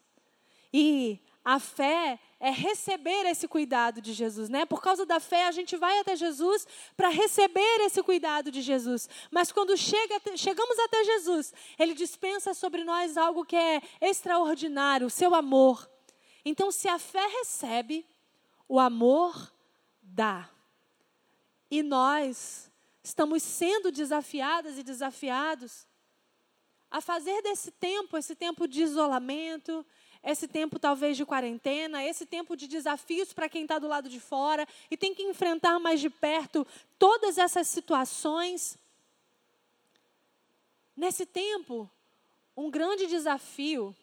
E 0.72 1.20
a 1.44 1.60
fé 1.60 2.20
é 2.42 2.50
receber 2.50 3.28
esse 3.28 3.48
cuidado 3.48 4.02
de 4.02 4.14
Jesus, 4.14 4.50
né? 4.50 4.66
Por 4.66 4.82
causa 4.82 5.06
da 5.06 5.20
fé, 5.20 5.46
a 5.46 5.52
gente 5.52 5.78
vai 5.78 6.00
até 6.00 6.16
Jesus 6.16 6.68
para 6.98 7.08
receber 7.08 7.82
esse 7.82 8.02
cuidado 8.02 8.50
de 8.50 8.64
Jesus. 8.64 9.08
Mas 9.30 9.52
quando 9.52 9.78
chega, 9.78 10.20
chegamos 10.36 10.80
até 10.80 11.04
Jesus, 11.04 11.54
ele 11.78 11.94
dispensa 11.94 12.56
sobre 12.56 12.84
nós 12.84 13.16
algo 13.16 13.46
que 13.46 13.56
é 13.56 13.80
extraordinário, 14.02 15.06
o 15.06 15.10
seu 15.12 15.36
amor. 15.36 15.88
Então, 16.44 16.72
se 16.72 16.88
a 16.88 16.98
fé 16.98 17.28
recebe, 17.28 18.04
o 18.68 18.80
amor 18.80 19.54
dá. 20.02 20.50
E 21.70 21.84
nós 21.84 22.72
estamos 23.04 23.44
sendo 23.44 23.92
desafiadas 23.92 24.80
e 24.80 24.84
desafiados 24.84 25.88
a 26.90 27.00
fazer 27.00 27.40
desse 27.44 27.70
tempo, 27.70 28.18
esse 28.18 28.36
tempo 28.36 28.68
de 28.68 28.82
isolamento, 28.82 29.86
esse 30.24 30.48
tempo 30.48 30.78
talvez 30.78 31.18
de 31.18 31.26
quarentena, 31.26 32.04
esse 32.04 32.26
tempo 32.26 32.56
de 32.56 32.68
desafios 32.68 33.34
para 33.34 33.50
quem 33.50 33.64
está 33.64 33.80
do 33.80 33.88
lado 33.88 34.08
de 34.08 34.20
fora 34.20 34.68
e 34.90 34.96
tem 34.96 35.16
que 35.16 35.24
enfrentar 35.24 35.80
mais 35.80 36.00
de 36.00 36.10
perto 36.10 36.66
todas 37.00 37.38
essas 37.38 37.68
situações. 37.68 38.78
Nesse 40.96 41.26
tempo, 41.26 41.90
um 42.56 42.70
grande 42.70 43.08
desafio 43.08 43.96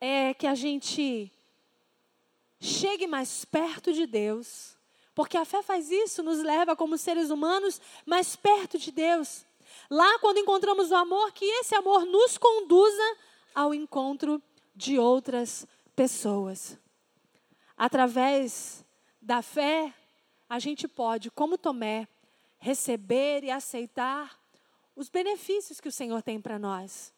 é 0.00 0.34
que 0.34 0.46
a 0.46 0.54
gente 0.54 1.30
chegue 2.60 3.06
mais 3.06 3.44
perto 3.44 3.92
de 3.92 4.06
Deus, 4.06 4.76
porque 5.14 5.36
a 5.36 5.44
fé 5.44 5.62
faz 5.62 5.90
isso, 5.90 6.22
nos 6.22 6.38
leva 6.42 6.74
como 6.74 6.98
seres 6.98 7.30
humanos 7.30 7.80
mais 8.04 8.34
perto 8.34 8.78
de 8.78 8.90
Deus. 8.90 9.44
Lá, 9.88 10.18
quando 10.18 10.38
encontramos 10.38 10.90
o 10.90 10.96
amor, 10.96 11.32
que 11.32 11.44
esse 11.44 11.74
amor 11.74 12.04
nos 12.04 12.36
conduza 12.36 13.16
ao 13.54 13.72
encontro 13.72 14.42
de 14.76 14.98
outras 14.98 15.66
pessoas. 15.96 16.78
Através 17.76 18.84
da 19.20 19.40
fé, 19.40 19.92
a 20.48 20.58
gente 20.58 20.86
pode, 20.86 21.30
como 21.30 21.56
Tomé, 21.56 22.06
receber 22.58 23.42
e 23.42 23.50
aceitar 23.50 24.38
os 24.94 25.08
benefícios 25.08 25.80
que 25.80 25.88
o 25.88 25.92
Senhor 25.92 26.22
tem 26.22 26.40
para 26.40 26.58
nós. 26.58 27.12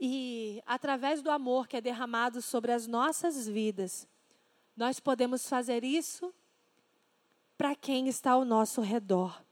E 0.00 0.62
através 0.66 1.22
do 1.22 1.30
amor 1.30 1.66
que 1.66 1.76
é 1.76 1.80
derramado 1.80 2.42
sobre 2.42 2.72
as 2.72 2.86
nossas 2.86 3.48
vidas, 3.48 4.06
nós 4.76 5.00
podemos 5.00 5.48
fazer 5.48 5.82
isso 5.82 6.32
para 7.56 7.74
quem 7.74 8.06
está 8.06 8.32
ao 8.32 8.44
nosso 8.44 8.80
redor, 8.80 9.42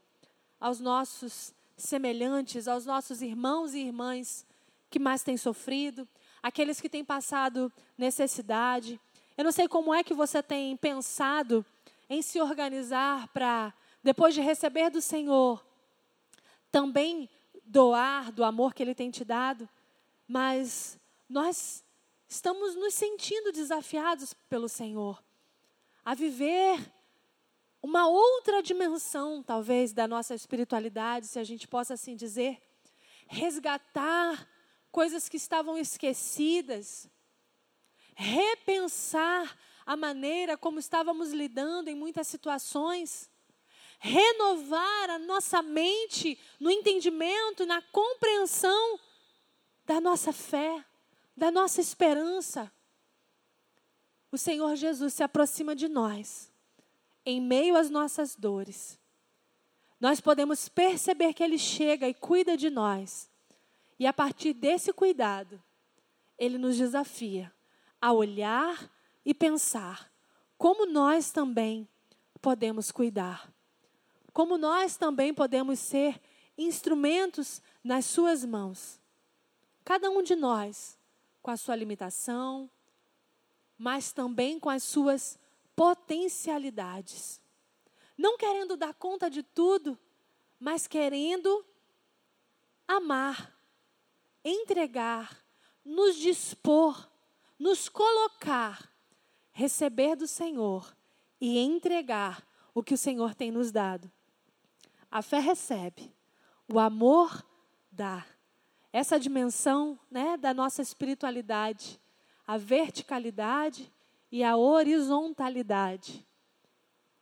aos 0.61 0.79
nossos 0.79 1.53
semelhantes, 1.77 2.69
aos 2.69 2.87
nossos 2.87 3.21
irmãos 3.21 3.75
e 3.75 3.81
irmãs 3.81 4.47
que 4.89 5.01
mais 5.01 5.25
têm 5.25 5.37
sofrido, 5.37 6.09
aqueles 6.47 6.81
que 6.81 6.89
têm 6.89 7.05
passado 7.05 7.73
necessidade. 7.99 9.01
Eu 9.37 9.43
não 9.43 9.51
sei 9.51 9.67
como 9.67 9.93
é 9.93 10.05
que 10.05 10.15
você 10.15 10.41
tem 10.41 10.77
pensado 10.77 11.67
em 12.09 12.23
se 12.23 12.41
organizar 12.41 13.27
para, 13.33 13.75
depois 14.01 14.33
de 14.33 14.41
receber 14.41 14.89
do 14.89 15.03
Senhor, 15.03 15.67
também 16.71 17.29
doar 17.65 18.31
do 18.31 18.45
amor 18.45 18.75
que 18.75 18.81
Ele 18.81 18.95
tem 18.95 19.11
te 19.11 19.25
dado, 19.25 19.69
mas 20.29 20.97
nós 21.29 21.85
estamos 22.29 22.77
nos 22.77 22.95
sentindo 22.95 23.51
desafiados 23.51 24.33
pelo 24.49 24.69
Senhor 24.69 25.21
a 26.05 26.15
viver 26.15 26.79
uma 27.83 28.07
outra 28.07 28.63
dimensão, 28.63 29.43
talvez, 29.43 29.93
da 29.93 30.07
nossa 30.07 30.33
espiritualidade, 30.33 31.27
se 31.27 31.41
a 31.41 31.45
gente 31.45 31.67
possa 31.67 31.95
assim 31.95 32.15
dizer, 32.15 32.63
resgatar 33.27 34.49
coisas 34.97 35.29
que 35.29 35.37
estavam 35.37 35.77
esquecidas, 35.77 37.07
repensar 38.15 39.55
a 39.85 39.95
maneira 39.95 40.57
como 40.57 40.79
estávamos 40.79 41.33
lidando 41.33 41.91
em 41.91 41.95
muitas 41.95 42.27
situações, 42.27 43.29
renovar 43.99 45.11
a 45.11 45.19
nossa 45.19 45.61
mente 45.61 46.39
no 46.59 46.71
entendimento, 46.71 47.67
na 47.67 47.83
compreensão 47.83 48.99
da 49.85 50.01
nossa 50.01 50.33
fé, 50.33 50.83
da 51.37 51.51
nossa 51.51 51.79
esperança. 51.79 52.73
O 54.33 54.39
Senhor 54.39 54.77
Jesus 54.77 55.13
se 55.13 55.23
aproxima 55.23 55.77
de 55.77 55.89
nós 55.89 56.51
em 57.27 57.39
meio 57.39 57.77
às 57.77 57.91
nossas 57.91 58.35
dores, 58.35 58.99
nós 60.01 60.23
podemos 60.23 60.71
perceber 60.71 61.35
que 61.35 61.45
Ele 61.45 61.59
chega 61.59 62.09
e 62.09 62.15
cuida 62.15 62.57
de 62.57 62.71
nós. 62.71 63.29
E 63.99 64.07
a 64.07 64.13
partir 64.13 64.53
desse 64.53 64.93
cuidado, 64.93 65.63
Ele 66.39 66.59
nos 66.59 66.77
desafia 66.77 67.53
a 68.01 68.13
olhar 68.13 68.91
e 69.25 69.33
pensar 69.33 70.13
como 70.59 70.87
nós 70.87 71.31
também 71.31 71.89
podemos 72.41 72.91
cuidar. 72.91 73.53
Como 74.33 74.59
nós 74.59 74.97
também 74.97 75.33
podemos 75.33 75.79
ser 75.79 76.21
instrumentos 76.57 77.63
nas 77.83 78.05
Suas 78.05 78.45
mãos. 78.45 79.01
Cada 79.85 80.11
um 80.11 80.23
de 80.23 80.35
nós, 80.35 80.99
com 81.43 81.51
a 81.51 81.57
sua 81.57 81.77
limitação, 81.77 82.71
mas 83.79 84.13
também 84.13 84.59
com 84.59 84.69
as 84.69 84.83
suas 84.83 85.39
potencialidades. 85.75 87.41
Não 88.17 88.37
querendo 88.37 88.77
dar 88.77 88.95
conta 88.95 89.31
de 89.31 89.43
tudo, 89.43 89.99
mas 90.59 90.87
querendo 90.87 91.65
amar, 92.89 93.56
entregar, 94.47 95.45
nos 95.85 96.17
dispor, 96.17 97.09
nos 97.59 97.89
colocar, 97.89 98.93
receber 99.53 100.15
do 100.15 100.27
Senhor 100.27 100.97
e 101.41 101.59
entregar 101.59 102.47
o 102.73 102.83
que 102.83 102.95
o 102.95 102.99
Senhor 102.99 103.35
tem 103.35 103.51
nos 103.51 103.73
dado. 103.73 104.11
A 105.11 105.21
fé 105.21 105.41
recebe, 105.41 106.15
o 106.73 106.79
amor 106.79 107.45
dá. 107.91 108.25
Essa 108.93 109.19
dimensão 109.19 109.99
né, 110.11 110.37
da 110.37 110.55
nossa 110.55 110.81
espiritualidade, 110.81 112.01
a 112.47 112.57
verticalidade 112.57 113.93
e 114.31 114.45
a 114.45 114.57
horizontalidade. 114.57 116.27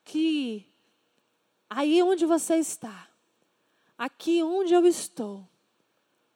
Que 0.04 0.70
aí 1.70 2.02
onde 2.02 2.26
você 2.26 2.56
está, 2.56 3.08
aqui 3.96 4.42
onde 4.42 4.74
eu 4.74 4.86
estou, 4.86 5.48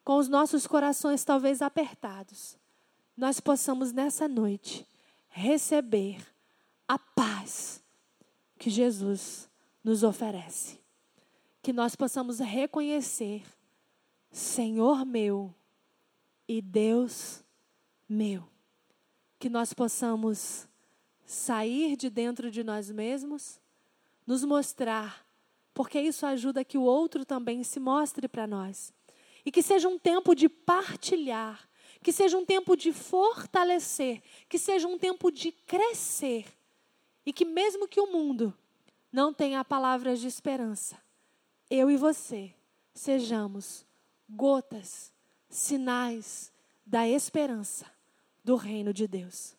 com 0.08 0.16
os 0.16 0.26
nossos 0.26 0.66
corações 0.66 1.22
talvez 1.22 1.60
apertados, 1.60 2.56
nós 3.14 3.40
possamos 3.40 3.92
nessa 3.92 4.26
noite 4.26 4.88
receber 5.28 6.26
a 6.88 6.98
paz 6.98 7.82
que 8.58 8.70
Jesus 8.70 9.50
nos 9.84 10.02
oferece. 10.02 10.80
Que 11.60 11.74
nós 11.74 11.94
possamos 11.94 12.38
reconhecer, 12.38 13.44
Senhor 14.32 15.04
meu 15.04 15.54
e 16.48 16.62
Deus 16.62 17.44
meu 18.08 18.48
que 19.38 19.50
nós 19.50 19.74
possamos 19.74 20.66
sair 21.26 21.98
de 21.98 22.08
dentro 22.08 22.50
de 22.50 22.64
nós 22.64 22.90
mesmos, 22.90 23.60
nos 24.26 24.42
mostrar, 24.42 25.26
porque 25.74 26.00
isso 26.00 26.24
ajuda 26.24 26.64
que 26.64 26.78
o 26.78 26.82
outro 26.82 27.26
também 27.26 27.62
se 27.62 27.78
mostre 27.78 28.26
para 28.26 28.46
nós. 28.46 28.96
E 29.44 29.50
que 29.50 29.62
seja 29.62 29.88
um 29.88 29.98
tempo 29.98 30.34
de 30.34 30.48
partilhar, 30.48 31.68
que 32.02 32.12
seja 32.12 32.36
um 32.36 32.44
tempo 32.44 32.76
de 32.76 32.92
fortalecer, 32.92 34.22
que 34.48 34.58
seja 34.58 34.86
um 34.86 34.98
tempo 34.98 35.30
de 35.30 35.52
crescer. 35.52 36.46
E 37.24 37.32
que 37.32 37.44
mesmo 37.44 37.88
que 37.88 38.00
o 38.00 38.10
mundo 38.10 38.56
não 39.12 39.32
tenha 39.32 39.64
palavras 39.64 40.20
de 40.20 40.26
esperança, 40.26 40.98
eu 41.70 41.90
e 41.90 41.96
você 41.96 42.54
sejamos 42.94 43.86
gotas, 44.28 45.12
sinais 45.48 46.52
da 46.84 47.08
esperança 47.08 47.86
do 48.44 48.56
reino 48.56 48.92
de 48.92 49.06
Deus. 49.06 49.56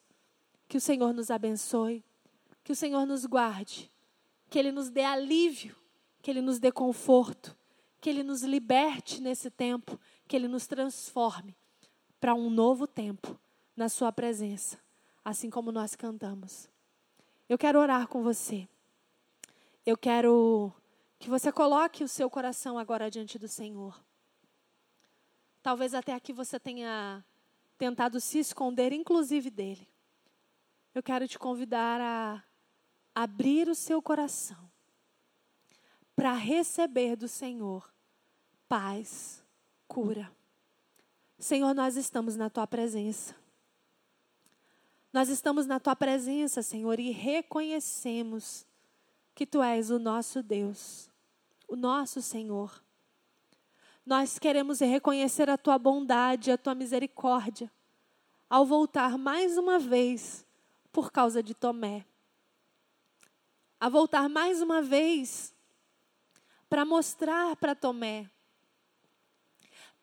Que 0.68 0.78
o 0.78 0.82
Senhor 0.82 1.14
nos 1.14 1.32
abençoe, 1.32 2.04
que 2.64 2.72
o 2.72 2.76
Senhor 2.76 3.06
nos 3.06 3.26
guarde, 3.26 3.92
que 4.50 4.60
Ele 4.60 4.72
nos 4.72 4.90
dê 4.90 5.04
alívio, 5.04 5.76
que 6.22 6.30
Ele 6.30 6.42
nos 6.42 6.60
dê 6.60 6.72
conforto, 6.72 7.56
que 8.00 8.10
Ele 8.10 8.24
nos 8.24 8.42
liberte 8.42 9.22
nesse 9.22 9.50
tempo, 9.50 10.00
que 10.28 10.36
Ele 10.36 10.48
nos 10.48 10.68
transforme 10.68 11.56
para 12.20 12.34
um 12.34 12.50
novo 12.50 12.88
tempo 12.88 13.40
na 13.76 13.90
Sua 13.90 14.12
presença, 14.12 14.80
assim 15.24 15.50
como 15.50 15.72
nós 15.72 15.96
cantamos. 15.96 16.70
Eu 17.48 17.58
quero 17.58 17.80
orar 17.80 18.08
com 18.08 18.22
você. 18.22 18.68
Eu 19.86 19.98
quero 19.98 20.72
que 21.18 21.30
você 21.30 21.52
coloque 21.52 22.04
o 22.04 22.08
seu 22.08 22.30
coração 22.30 22.78
agora 22.78 23.10
diante 23.10 23.38
do 23.40 23.48
Senhor. 23.48 24.00
Talvez 25.62 25.94
até 25.94 26.14
aqui 26.14 26.32
você 26.32 26.60
tenha 26.60 27.24
tentado 27.78 28.20
se 28.20 28.40
esconder, 28.40 28.94
inclusive 28.94 29.50
dele. 29.50 29.88
Eu 30.94 31.04
quero 31.04 31.28
te 31.28 31.38
convidar 31.38 32.00
a 32.00 32.44
abrir 33.14 33.68
o 33.68 33.76
seu 33.76 34.02
coração 34.02 34.70
para 36.20 36.34
receber 36.34 37.16
do 37.16 37.30
Senhor 37.30 37.90
paz, 38.68 39.42
cura. 39.88 40.30
Senhor, 41.40 41.74
nós 41.74 41.96
estamos 41.96 42.36
na 42.36 42.50
tua 42.50 42.68
presença. 42.68 43.34
Nós 45.14 45.30
estamos 45.30 45.66
na 45.66 45.80
tua 45.80 45.96
presença, 45.96 46.62
Senhor, 46.62 47.00
e 47.00 47.12
reconhecemos 47.12 48.68
que 49.34 49.46
tu 49.46 49.64
és 49.64 49.92
o 49.92 49.98
nosso 49.98 50.44
Deus, 50.44 51.10
o 51.70 51.78
nosso 51.78 52.22
Senhor. 52.22 52.84
Nós 54.06 54.38
queremos 54.38 54.82
reconhecer 54.82 55.50
a 55.50 55.58
tua 55.58 55.80
bondade, 55.80 56.52
a 56.52 56.58
tua 56.58 56.76
misericórdia, 56.76 57.72
ao 58.50 58.66
voltar 58.66 59.18
mais 59.18 59.58
uma 59.58 59.80
vez 59.80 60.46
por 60.92 61.14
causa 61.14 61.42
de 61.42 61.56
Tomé. 61.56 62.06
A 63.80 63.88
voltar 63.88 64.28
mais 64.28 64.62
uma 64.62 64.82
vez 64.82 65.58
para 66.70 66.86
mostrar 66.86 67.56
para 67.56 67.76
Tomé, 67.76 68.30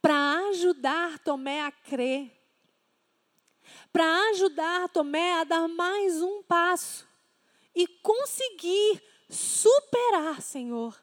para 0.02 0.48
ajudar 0.48 1.18
Tomé 1.20 1.62
a 1.62 1.70
crer 1.70 2.36
para 3.92 4.30
ajudar 4.30 4.88
Tomé 4.88 5.40
a 5.40 5.44
dar 5.44 5.68
mais 5.68 6.22
um 6.22 6.42
passo 6.42 7.06
e 7.74 7.86
conseguir 7.86 9.02
superar, 9.28 10.40
Senhor. 10.40 10.96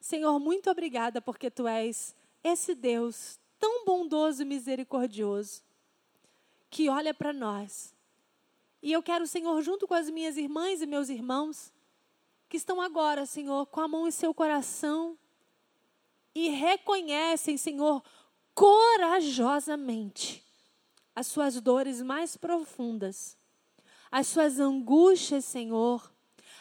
Senhor, 0.00 0.38
muito 0.38 0.70
obrigada 0.70 1.20
porque 1.20 1.50
tu 1.50 1.66
és 1.66 2.14
esse 2.42 2.74
Deus 2.74 3.38
tão 3.58 3.84
bondoso 3.84 4.42
e 4.42 4.44
misericordioso 4.44 5.62
que 6.70 6.88
olha 6.88 7.12
para 7.12 7.32
nós. 7.32 7.94
E 8.80 8.92
eu 8.92 9.02
quero, 9.02 9.26
Senhor, 9.26 9.60
junto 9.62 9.86
com 9.86 9.94
as 9.94 10.08
minhas 10.08 10.36
irmãs 10.36 10.80
e 10.80 10.86
meus 10.86 11.08
irmãos, 11.08 11.72
que 12.48 12.56
estão 12.56 12.80
agora, 12.80 13.26
Senhor, 13.26 13.66
com 13.66 13.80
a 13.80 13.88
mão 13.88 14.08
em 14.08 14.10
seu 14.10 14.32
coração 14.32 15.18
e 16.34 16.48
reconhecem, 16.48 17.56
Senhor, 17.56 18.02
corajosamente 18.54 20.44
as 21.14 21.26
suas 21.26 21.60
dores 21.60 22.00
mais 22.00 22.36
profundas, 22.36 23.36
as 24.10 24.28
suas 24.28 24.58
angústias, 24.58 25.44
Senhor, 25.44 26.10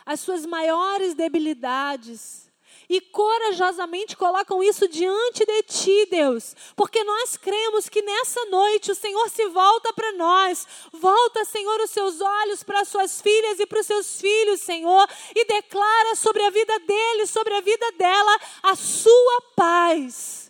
as 0.06 0.20
suas 0.20 0.46
maiores 0.46 1.14
debilidades. 1.14 2.47
E 2.90 3.02
corajosamente 3.02 4.16
colocam 4.16 4.64
isso 4.64 4.88
diante 4.88 5.46
de 5.46 5.64
ti, 5.64 6.08
Deus, 6.10 6.56
porque 6.74 7.04
nós 7.04 7.36
cremos 7.36 7.90
que 7.90 8.02
nessa 8.02 8.46
noite 8.46 8.92
o 8.92 8.96
Senhor 8.96 9.30
se 9.30 9.46
volta 9.50 9.92
para 9.92 10.14
nós, 10.14 10.66
volta, 10.94 11.44
Senhor, 11.44 11.82
os 11.82 11.92
seus 11.92 12.22
olhos 12.22 12.64
para 12.64 12.80
as 12.80 12.88
suas 12.88 13.22
filhas 13.22 13.60
e 13.60 13.66
para 13.66 13.82
os 13.82 13.88
seus 13.88 14.22
filhos, 14.22 14.62
Senhor, 14.62 15.06
e 15.36 15.44
declara 15.44 16.16
sobre 16.16 16.42
a 16.44 16.50
vida 16.50 16.80
dele, 16.80 17.28
sobre 17.28 17.54
a 17.56 17.62
vida 17.62 17.92
dela, 17.98 18.40
a 18.64 18.76
sua 18.76 19.42
paz. 19.54 20.50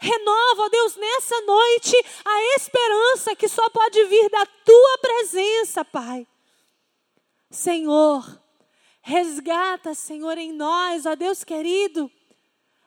Renova, 0.00 0.62
ó 0.62 0.68
Deus, 0.70 0.96
nessa 0.96 1.40
noite 1.42 1.94
a 2.24 2.56
esperança 2.56 3.36
que 3.36 3.46
só 3.46 3.68
pode 3.70 4.02
vir 4.04 4.28
da 4.30 4.46
tua 4.46 4.98
presença, 4.98 5.84
Pai. 5.84 6.26
Senhor, 7.50 8.24
resgata, 9.00 9.94
Senhor, 9.94 10.36
em 10.38 10.52
nós, 10.52 11.06
ó 11.06 11.14
Deus 11.14 11.44
querido, 11.44 12.10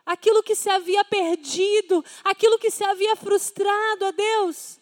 aquilo 0.05 0.43
que 0.43 0.55
se 0.55 0.69
havia 0.69 1.03
perdido, 1.05 2.03
aquilo 2.23 2.59
que 2.59 2.69
se 2.69 2.83
havia 2.83 3.15
frustrado, 3.15 4.05
ó 4.05 4.11
Deus. 4.11 4.79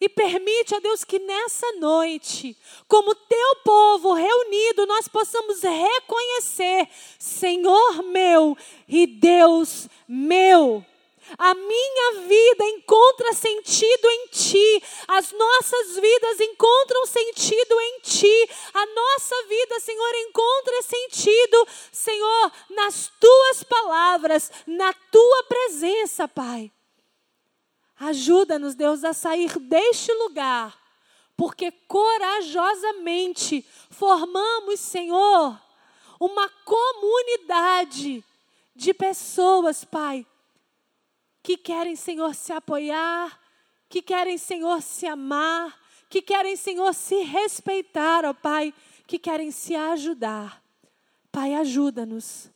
E 0.00 0.08
permite, 0.08 0.74
ó 0.74 0.80
Deus, 0.80 1.04
que 1.04 1.20
nessa 1.20 1.70
noite, 1.74 2.56
como 2.88 3.14
teu 3.14 3.56
povo 3.64 4.14
reunido, 4.14 4.84
nós 4.84 5.06
possamos 5.06 5.62
reconhecer, 5.62 6.88
Senhor 7.18 8.02
meu 8.02 8.56
e 8.88 9.06
Deus 9.06 9.88
meu. 10.08 10.84
A 11.38 11.54
minha 11.54 12.12
vida 12.28 12.64
encontra 12.66 13.32
sentido 13.32 14.10
em 14.10 14.26
Ti, 14.28 14.82
as 15.08 15.32
nossas 15.32 15.96
vidas 15.96 16.40
encontram 16.40 17.06
sentido 17.06 17.80
em 17.80 18.00
Ti, 18.00 18.50
a 18.74 18.86
nossa 18.86 19.34
vida, 19.48 19.80
Senhor, 19.80 20.14
encontra 20.28 20.82
sentido, 20.82 21.66
Senhor, 21.90 22.52
nas 22.70 23.10
Tuas 23.18 23.62
palavras, 23.62 24.50
na 24.66 24.92
Tua 24.92 25.44
presença, 25.44 26.28
Pai. 26.28 26.70
Ajuda-nos, 27.98 28.74
Deus, 28.74 29.04
a 29.04 29.12
sair 29.12 29.58
deste 29.58 30.12
lugar, 30.14 30.76
porque 31.36 31.70
corajosamente 31.86 33.64
formamos, 33.90 34.80
Senhor, 34.80 35.56
uma 36.18 36.48
comunidade 36.64 38.24
de 38.74 38.92
pessoas, 38.92 39.84
Pai, 39.84 40.26
que 41.42 41.56
querem, 41.56 41.96
Senhor, 41.96 42.34
se 42.34 42.52
apoiar, 42.52 43.38
que 43.88 44.00
querem, 44.00 44.38
Senhor, 44.38 44.80
se 44.80 45.06
amar, 45.06 45.78
que 46.08 46.22
querem, 46.22 46.56
Senhor, 46.56 46.94
se 46.94 47.22
respeitar, 47.22 48.24
ó 48.24 48.32
Pai, 48.32 48.72
que 49.06 49.18
querem 49.18 49.50
se 49.50 49.74
ajudar. 49.74 50.62
Pai, 51.30 51.54
ajuda-nos, 51.54 52.50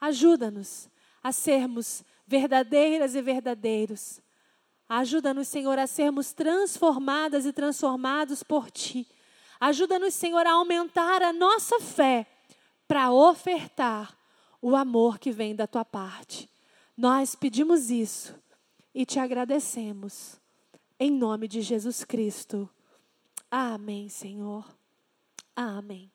ajuda-nos 0.00 0.88
a 1.22 1.32
sermos 1.32 2.02
verdadeiras 2.26 3.14
e 3.14 3.22
verdadeiros 3.22 4.22
Ajuda-nos, 4.88 5.48
Senhor, 5.48 5.78
a 5.78 5.86
sermos 5.86 6.32
transformadas 6.32 7.46
e 7.46 7.52
transformados 7.52 8.42
por 8.42 8.70
Ti. 8.70 9.08
Ajuda-nos, 9.58 10.14
Senhor, 10.14 10.46
a 10.46 10.52
aumentar 10.52 11.22
a 11.22 11.32
nossa 11.32 11.80
fé 11.80 12.26
para 12.86 13.10
ofertar 13.10 14.16
o 14.60 14.76
amor 14.76 15.18
que 15.18 15.32
vem 15.32 15.54
da 15.54 15.66
Tua 15.66 15.84
parte. 15.84 16.48
Nós 16.96 17.34
pedimos 17.34 17.90
isso 17.90 18.34
e 18.94 19.04
te 19.04 19.18
agradecemos. 19.18 20.40
Em 20.98 21.10
nome 21.10 21.48
de 21.48 21.60
Jesus 21.60 22.04
Cristo. 22.04 22.68
Amém, 23.50 24.08
Senhor. 24.08 24.64
Amém. 25.56 26.13